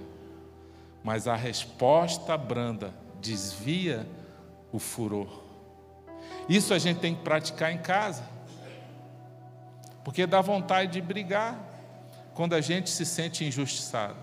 mas 1.02 1.26
a 1.26 1.34
resposta 1.34 2.36
branda 2.36 2.92
desvia 3.18 4.06
o 4.70 4.78
furor. 4.78 5.39
Isso 6.48 6.74
a 6.74 6.78
gente 6.78 6.98
tem 7.00 7.14
que 7.14 7.22
praticar 7.22 7.72
em 7.72 7.78
casa, 7.78 8.24
porque 10.04 10.26
dá 10.26 10.40
vontade 10.40 10.92
de 10.92 11.00
brigar 11.00 11.58
quando 12.34 12.54
a 12.54 12.60
gente 12.60 12.90
se 12.90 13.04
sente 13.04 13.44
injustiçado. 13.44 14.16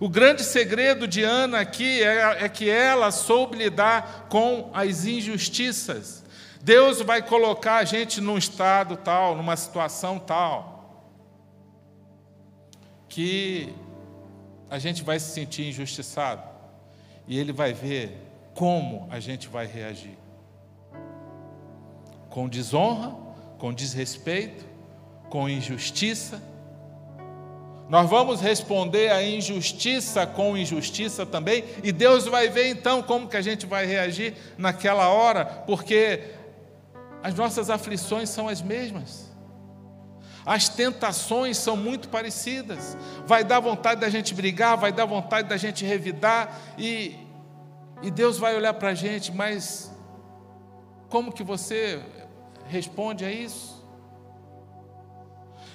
O 0.00 0.08
grande 0.08 0.42
segredo 0.42 1.06
de 1.06 1.22
Ana 1.22 1.60
aqui 1.60 2.02
é, 2.02 2.44
é, 2.44 2.48
que 2.48 2.68
ela 2.68 3.10
soube 3.10 3.56
lidar 3.56 4.26
com 4.28 4.70
as 4.74 5.04
injustiças. 5.04 6.24
Deus 6.60 7.00
vai 7.00 7.22
colocar 7.22 7.76
a 7.76 7.84
gente 7.84 8.20
num 8.20 8.36
estado 8.36 8.96
tal, 8.96 9.36
numa 9.36 9.56
situação 9.56 10.18
tal, 10.18 11.14
que 13.08 13.72
a 14.68 14.78
gente 14.78 15.02
vai 15.02 15.20
se 15.20 15.30
sentir 15.32 15.68
injustiçado 15.68 16.42
e 17.28 17.38
Ele 17.38 17.52
vai 17.52 17.72
ver 17.72 18.23
como 18.54 19.08
a 19.10 19.20
gente 19.20 19.48
vai 19.48 19.66
reagir 19.66 20.16
com 22.34 22.48
desonra, 22.48 23.14
com 23.58 23.72
desrespeito, 23.72 24.64
com 25.30 25.48
injustiça. 25.48 26.42
Nós 27.88 28.10
vamos 28.10 28.40
responder 28.40 29.12
à 29.12 29.22
injustiça 29.22 30.26
com 30.26 30.56
injustiça 30.56 31.24
também, 31.24 31.64
e 31.82 31.92
Deus 31.92 32.24
vai 32.24 32.48
ver 32.48 32.70
então 32.70 33.02
como 33.02 33.28
que 33.28 33.36
a 33.36 33.40
gente 33.42 33.66
vai 33.66 33.86
reagir 33.86 34.34
naquela 34.58 35.08
hora, 35.08 35.44
porque 35.44 36.22
as 37.22 37.34
nossas 37.34 37.70
aflições 37.70 38.30
são 38.30 38.48
as 38.48 38.60
mesmas. 38.60 39.32
As 40.44 40.68
tentações 40.68 41.56
são 41.56 41.76
muito 41.76 42.08
parecidas. 42.08 42.96
Vai 43.26 43.44
dar 43.44 43.60
vontade 43.60 44.00
da 44.00 44.10
gente 44.10 44.34
brigar, 44.34 44.76
vai 44.76 44.92
dar 44.92 45.06
vontade 45.06 45.48
da 45.48 45.56
gente 45.56 45.84
revidar, 45.84 46.60
e, 46.76 47.16
e 48.04 48.10
Deus 48.10 48.36
vai 48.36 48.54
olhar 48.54 48.74
para 48.74 48.90
a 48.90 48.94
gente, 48.94 49.32
mas 49.32 49.90
como 51.08 51.32
que 51.32 51.42
você 51.42 52.02
responde 52.66 53.24
a 53.24 53.32
isso? 53.32 53.82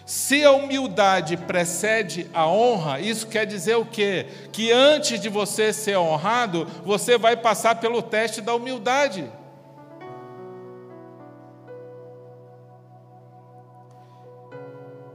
Se 0.06 0.44
a 0.46 0.52
humildade 0.52 1.38
precede 1.38 2.30
a 2.32 2.46
honra, 2.48 3.00
isso 3.00 3.26
quer 3.26 3.48
dizer 3.48 3.78
o 3.78 3.86
quê? 3.86 4.28
Que 4.52 4.72
antes 4.72 5.20
de 5.20 5.28
você 5.28 5.74
ser 5.74 5.98
honrado, 5.98 6.68
você 6.86 7.18
vai 7.18 7.36
passar 7.36 7.80
pelo 7.80 8.00
teste 8.00 8.42
da 8.42 8.54
humildade. 8.54 9.28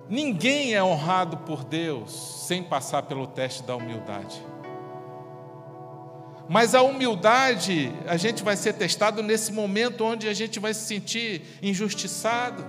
Ninguém 0.09 0.75
é 0.75 0.83
honrado 0.83 1.37
por 1.39 1.62
Deus 1.62 2.12
sem 2.47 2.61
passar 2.61 3.05
pelo 3.05 3.29
teste 3.29 3.62
da 3.62 3.77
humildade. 3.77 4.53
Mas 6.49 6.74
a 6.74 6.82
humildade, 6.82 7.92
a 8.07 8.16
gente 8.16 8.42
vai 8.42 8.57
ser 8.57 8.74
testado 8.74 9.22
nesse 9.22 9.53
momento 9.53 10.05
onde 10.05 10.28
a 10.28 10.34
gente 10.34 10.61
vai 10.61 10.74
se 10.74 10.86
sentir 10.86 11.42
injustiçado, 11.62 12.64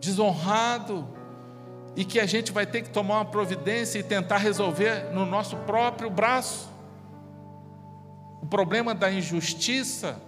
desonrado, 0.00 1.08
e 1.96 2.04
que 2.04 2.18
a 2.18 2.26
gente 2.26 2.52
vai 2.52 2.66
ter 2.66 2.82
que 2.82 2.90
tomar 2.90 3.16
uma 3.16 3.24
providência 3.24 3.98
e 3.98 4.02
tentar 4.02 4.38
resolver 4.38 5.12
no 5.12 5.24
nosso 5.26 5.56
próprio 5.58 6.10
braço. 6.10 6.68
O 8.42 8.46
problema 8.46 8.94
da 8.94 9.10
injustiça 9.10 10.20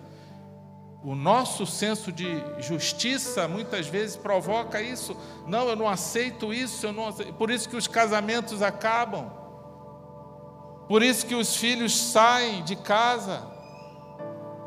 o 1.04 1.16
nosso 1.16 1.66
senso 1.66 2.12
de 2.12 2.42
justiça 2.60 3.48
muitas 3.48 3.88
vezes 3.88 4.16
provoca 4.16 4.80
isso. 4.80 5.16
Não, 5.48 5.68
eu 5.68 5.74
não 5.74 5.88
aceito 5.88 6.54
isso, 6.54 6.86
eu 6.86 6.92
não 6.92 7.08
aceito. 7.08 7.34
por 7.34 7.50
isso 7.50 7.68
que 7.68 7.76
os 7.76 7.88
casamentos 7.88 8.62
acabam. 8.62 9.41
Por 10.92 11.02
isso 11.02 11.24
que 11.24 11.34
os 11.34 11.56
filhos 11.56 11.96
saem 11.96 12.62
de 12.64 12.76
casa 12.76 13.42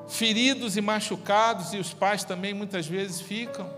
feridos 0.07 0.75
e 0.75 0.81
machucados 0.81 1.71
e 1.71 1.77
os 1.77 1.93
pais 1.93 2.23
também 2.23 2.51
muitas 2.51 2.87
vezes 2.87 3.21
ficam. 3.21 3.69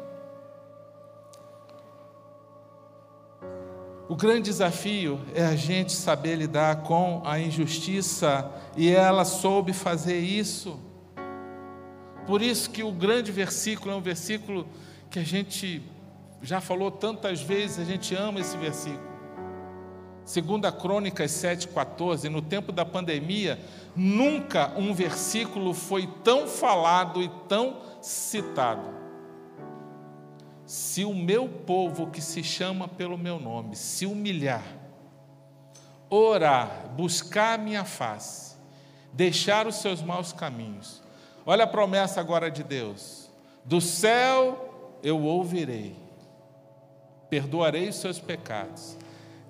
O 4.07 4.15
grande 4.15 4.43
desafio 4.43 5.19
é 5.35 5.45
a 5.45 5.57
gente 5.57 5.91
saber 5.91 6.37
lidar 6.37 6.83
com 6.83 7.21
a 7.25 7.37
injustiça 7.37 8.49
e 8.77 8.89
ela 8.89 9.25
soube 9.25 9.73
fazer 9.73 10.19
isso. 10.19 10.79
Por 12.25 12.41
isso 12.41 12.69
que 12.69 12.81
o 12.81 12.93
grande 12.93 13.29
versículo 13.29 13.91
é 13.91 13.95
um 13.97 14.01
versículo 14.01 14.65
que 15.11 15.19
a 15.19 15.23
gente 15.25 15.83
já 16.41 16.61
falou 16.61 16.91
tantas 16.91 17.41
vezes, 17.41 17.77
a 17.77 17.83
gente 17.83 18.15
ama 18.15 18.39
esse 18.39 18.55
versículo. 18.55 19.06
Segunda 20.27 20.71
Crônicas 20.71 21.31
7,14, 21.31 22.29
no 22.29 22.41
tempo 22.41 22.71
da 22.73 22.85
pandemia, 22.85 23.57
nunca 23.95 24.73
um 24.77 24.93
versículo 24.93 25.73
foi 25.73 26.05
tão 26.23 26.47
falado 26.47 27.23
e 27.23 27.29
tão 27.47 27.77
citado. 28.01 28.93
Se 30.65 31.05
o 31.05 31.15
meu 31.15 31.47
povo 31.47 32.07
que 32.07 32.21
se 32.21 32.43
chama 32.43 32.87
pelo 32.87 33.17
meu 33.17 33.39
nome 33.39 33.75
se 33.75 34.05
humilhar, 34.05 34.65
orar, 36.09 36.89
buscar 36.95 37.53
a 37.55 37.57
minha 37.57 37.85
face, 37.85 38.57
deixar 39.13 39.65
os 39.65 39.77
seus 39.77 40.03
maus 40.03 40.33
caminhos, 40.33 41.01
Olha 41.49 41.63
a 41.63 41.67
promessa 41.67 42.19
agora 42.19 42.51
de 42.51 42.61
Deus: 42.61 43.31
do 43.63 43.79
céu 43.79 44.99
eu 45.01 45.23
ouvirei, 45.23 45.95
perdoarei 47.29 47.87
os 47.87 47.95
seus 47.95 48.19
pecados 48.19 48.97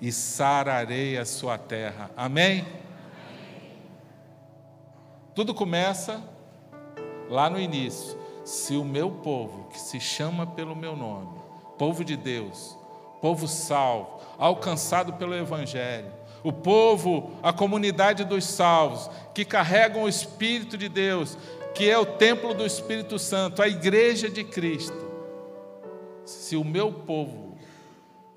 e 0.02 0.12
sararei 0.12 1.18
a 1.18 1.26
sua 1.26 1.58
terra. 1.58 2.12
Amém? 2.16 2.66
Tudo 5.34 5.54
começa 5.54 6.22
lá 7.30 7.50
no 7.50 7.60
início. 7.60 8.18
Se 8.44 8.76
o 8.76 8.84
meu 8.84 9.12
povo, 9.12 9.70
que 9.70 9.80
se 9.80 10.00
chama 10.00 10.48
pelo 10.48 10.76
meu 10.76 10.96
nome, 10.96 11.30
povo 11.78 12.04
de 12.04 12.16
Deus, 12.16 12.78
povo 13.22 13.48
salvo, 13.48 14.22
alcançado 14.38 15.14
pelo 15.14 15.36
Evangelho, 15.36 16.12
o 16.44 16.54
povo, 16.54 17.32
a 17.44 17.52
comunidade 17.52 18.24
dos 18.24 18.46
salvos, 18.46 19.10
que 19.34 19.44
carregam 19.44 20.04
o 20.04 20.10
Espírito 20.10 20.78
de 20.78 20.88
Deus, 20.88 21.38
que 21.74 21.90
é 21.90 21.98
o 21.98 22.06
templo 22.06 22.54
do 22.54 22.66
Espírito 22.66 23.20
Santo, 23.20 23.62
a 23.62 23.68
igreja 23.68 24.30
de 24.30 24.44
Cristo, 24.44 25.06
se 26.26 26.56
o 26.56 26.64
meu 26.64 26.92
povo, 26.92 27.58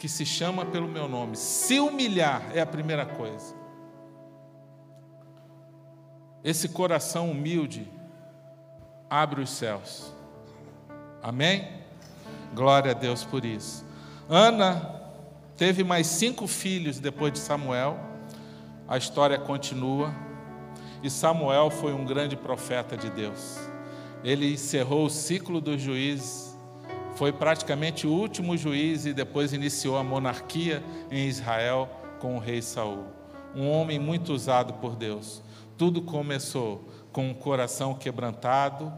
que 0.00 0.08
se 0.08 0.24
chama 0.24 0.64
pelo 0.64 0.88
meu 0.88 1.06
nome, 1.06 1.36
se 1.36 1.78
humilhar, 1.78 2.50
é 2.54 2.60
a 2.62 2.66
primeira 2.66 3.04
coisa. 3.04 3.54
Esse 6.42 6.70
coração 6.70 7.30
humilde 7.30 7.86
abre 9.10 9.42
os 9.42 9.50
céus. 9.50 10.10
Amém? 11.22 11.68
Glória 12.54 12.92
a 12.92 12.94
Deus 12.94 13.24
por 13.24 13.44
isso. 13.44 13.84
Ana 14.26 15.02
teve 15.54 15.84
mais 15.84 16.06
cinco 16.06 16.46
filhos 16.46 16.98
depois 16.98 17.34
de 17.34 17.38
Samuel. 17.38 18.00
A 18.88 18.96
história 18.96 19.38
continua. 19.38 20.14
E 21.02 21.10
Samuel 21.10 21.68
foi 21.68 21.92
um 21.92 22.06
grande 22.06 22.36
profeta 22.36 22.96
de 22.96 23.10
Deus. 23.10 23.58
ele 24.24 24.54
encerrou 24.54 25.04
o 25.04 25.10
ciclo 25.10 25.60
dos 25.60 25.80
juízes, 25.80 26.49
foi 27.14 27.32
praticamente 27.32 28.06
o 28.06 28.10
último 28.12 28.56
juiz 28.56 29.06
e 29.06 29.12
depois 29.12 29.52
iniciou 29.52 29.96
a 29.96 30.04
monarquia 30.04 30.82
em 31.10 31.26
Israel 31.26 31.88
com 32.18 32.36
o 32.36 32.38
rei 32.38 32.62
Saul. 32.62 33.04
Um 33.54 33.68
homem 33.68 33.98
muito 33.98 34.32
usado 34.32 34.74
por 34.74 34.96
Deus. 34.96 35.42
Tudo 35.76 36.02
começou 36.02 36.88
com 37.12 37.28
um 37.28 37.34
coração 37.34 37.94
quebrantado, 37.94 38.92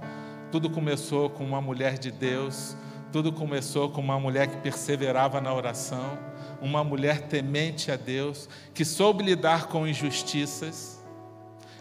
tudo 0.51 0.69
começou 0.69 1.31
com 1.31 1.45
uma 1.45 1.61
mulher 1.61 1.99
de 1.99 2.11
Deus, 2.11 2.77
tudo 3.11 3.33
começou 3.33 3.91
com 3.91 4.01
uma 4.01 4.19
mulher 4.19 4.49
que 4.49 4.57
perseverava 4.59 5.41
na 5.41 5.55
oração, 5.55 6.19
uma 6.61 6.85
mulher 6.85 7.23
temente 7.23 7.91
a 7.91 7.97
Deus, 7.97 8.49
que 8.75 8.85
soube 8.85 9.25
lidar 9.25 9.69
com 9.69 9.87
injustiças 9.87 11.03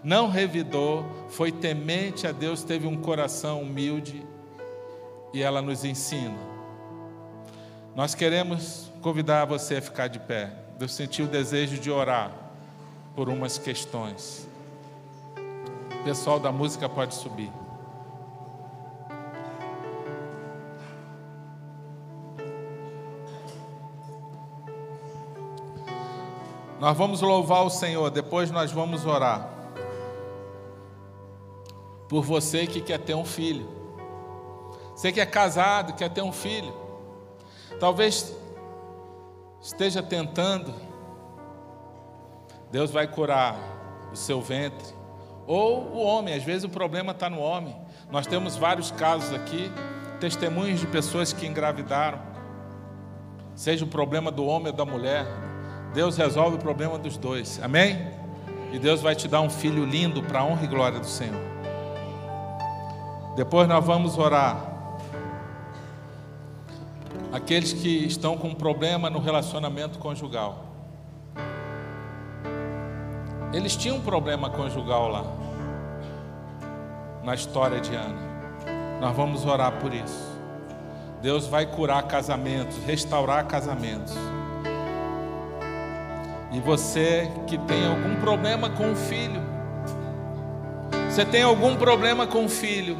não 0.04 0.30
revidou, 0.30 1.06
foi 1.30 1.52
temente 1.52 2.26
a 2.26 2.32
Deus, 2.32 2.64
teve 2.64 2.88
um 2.88 2.98
coração 2.98 3.62
humilde 3.62 4.26
e 5.34 5.42
ela 5.42 5.62
nos 5.62 5.84
ensina. 5.84 6.38
Nós 7.96 8.16
queremos 8.16 8.90
convidar 9.02 9.46
você 9.46 9.78
a 9.78 9.82
ficar 9.82 10.08
de 10.08 10.20
pé. 10.20 10.52
Eu 10.80 10.88
senti 10.88 11.22
o 11.22 11.28
desejo 11.28 11.78
de 11.78 11.92
orar 11.92 12.32
por 13.16 13.30
umas 13.30 13.58
questões. 13.58 14.48
O 16.00 16.04
pessoal 16.04 16.40
da 16.40 16.52
música 16.52 16.90
pode 16.90 17.14
subir. 17.14 17.52
Nós 26.80 26.98
vamos 26.98 27.22
louvar 27.22 27.64
o 27.64 27.70
Senhor, 27.70 28.10
depois 28.10 28.50
nós 28.50 28.72
vamos 28.72 29.06
orar 29.06 29.48
por 32.10 32.24
você 32.24 32.66
que 32.66 32.82
quer 32.82 32.98
ter 32.98 33.14
um 33.14 33.24
filho. 33.24 33.81
Você 35.02 35.12
que 35.12 35.20
é 35.20 35.26
casado, 35.26 35.94
quer 35.94 36.12
ter 36.12 36.22
um 36.22 36.32
filho. 36.32 36.72
Talvez 37.80 38.38
esteja 39.60 40.04
tentando. 40.04 40.72
Deus 42.70 42.92
vai 42.92 43.08
curar 43.08 43.58
o 44.14 44.16
seu 44.16 44.40
ventre. 44.40 44.94
Ou 45.48 45.88
o 45.88 46.04
homem, 46.04 46.36
às 46.36 46.44
vezes 46.44 46.66
o 46.66 46.70
problema 46.70 47.14
está 47.14 47.32
no 47.32 47.40
homem. 47.40 47.76
Nós 48.12 48.28
temos 48.28 48.56
vários 48.56 48.92
casos 48.92 49.34
aqui, 49.34 49.72
testemunhos 50.20 50.80
de 50.80 50.86
pessoas 50.86 51.34
que 51.34 51.48
engravidaram. 51.48 52.20
Seja 53.56 53.84
o 53.84 53.88
problema 53.88 54.30
do 54.30 54.46
homem 54.46 54.68
ou 54.68 54.74
da 54.74 54.86
mulher, 54.86 55.26
Deus 55.96 56.16
resolve 56.16 56.58
o 56.58 56.60
problema 56.60 57.00
dos 57.00 57.18
dois. 57.18 57.60
Amém? 57.64 58.08
E 58.72 58.78
Deus 58.78 59.02
vai 59.02 59.16
te 59.16 59.28
dar 59.28 59.42
um 59.42 59.50
filho 59.50 59.84
lindo 59.84 60.22
para 60.22 60.42
a 60.42 60.46
honra 60.46 60.64
e 60.64 60.68
glória 60.68 61.00
do 61.00 61.08
Senhor. 61.08 61.42
Depois 63.36 63.68
nós 63.68 63.84
vamos 63.84 64.16
orar. 64.20 64.71
Aqueles 67.32 67.72
que 67.72 68.06
estão 68.06 68.38
com 68.38 68.54
problema 68.54 69.10
no 69.10 69.20
relacionamento 69.20 69.98
conjugal. 70.00 70.66
Eles 73.54 73.76
tinham 73.76 73.98
um 73.98 74.02
problema 74.02 74.50
conjugal 74.50 75.08
lá, 75.10 75.24
na 77.24 77.34
história 77.34 77.80
de 77.80 77.94
Ana. 77.96 78.32
Nós 79.00 79.16
vamos 79.16 79.46
orar 79.46 79.74
por 79.80 79.94
isso. 79.94 80.32
Deus 81.22 81.48
vai 81.48 81.66
curar 81.66 82.04
casamentos, 82.04 82.78
restaurar 82.86 83.46
casamentos. 83.46 84.14
E 86.52 86.60
você 86.60 87.32
que 87.48 87.58
tem 87.60 87.88
algum 87.88 88.20
problema 88.20 88.70
com 88.70 88.92
o 88.92 88.96
filho, 88.96 89.42
você 91.10 91.26
tem 91.26 91.44
algum 91.44 91.76
problema 91.76 92.28
com 92.28 92.46
o 92.46 92.50
filho, 92.50 92.98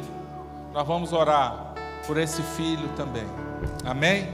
nós 0.72 0.86
vamos 0.86 1.12
orar 1.12 1.74
por 2.06 2.16
esse 2.16 2.42
filho 2.42 2.88
também. 2.96 3.26
Amém? 3.84 4.28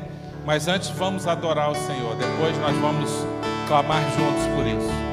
Mas 0.45 0.68
antes 0.68 0.89
vamos 0.91 1.26
adorar 1.26 1.70
o 1.70 1.74
Senhor. 1.74 2.16
Depois 2.16 2.57
nós 2.59 2.76
vamos 2.79 3.11
clamar 3.66 4.03
juntos 4.16 4.47
por 4.55 4.66
isso. 4.66 5.07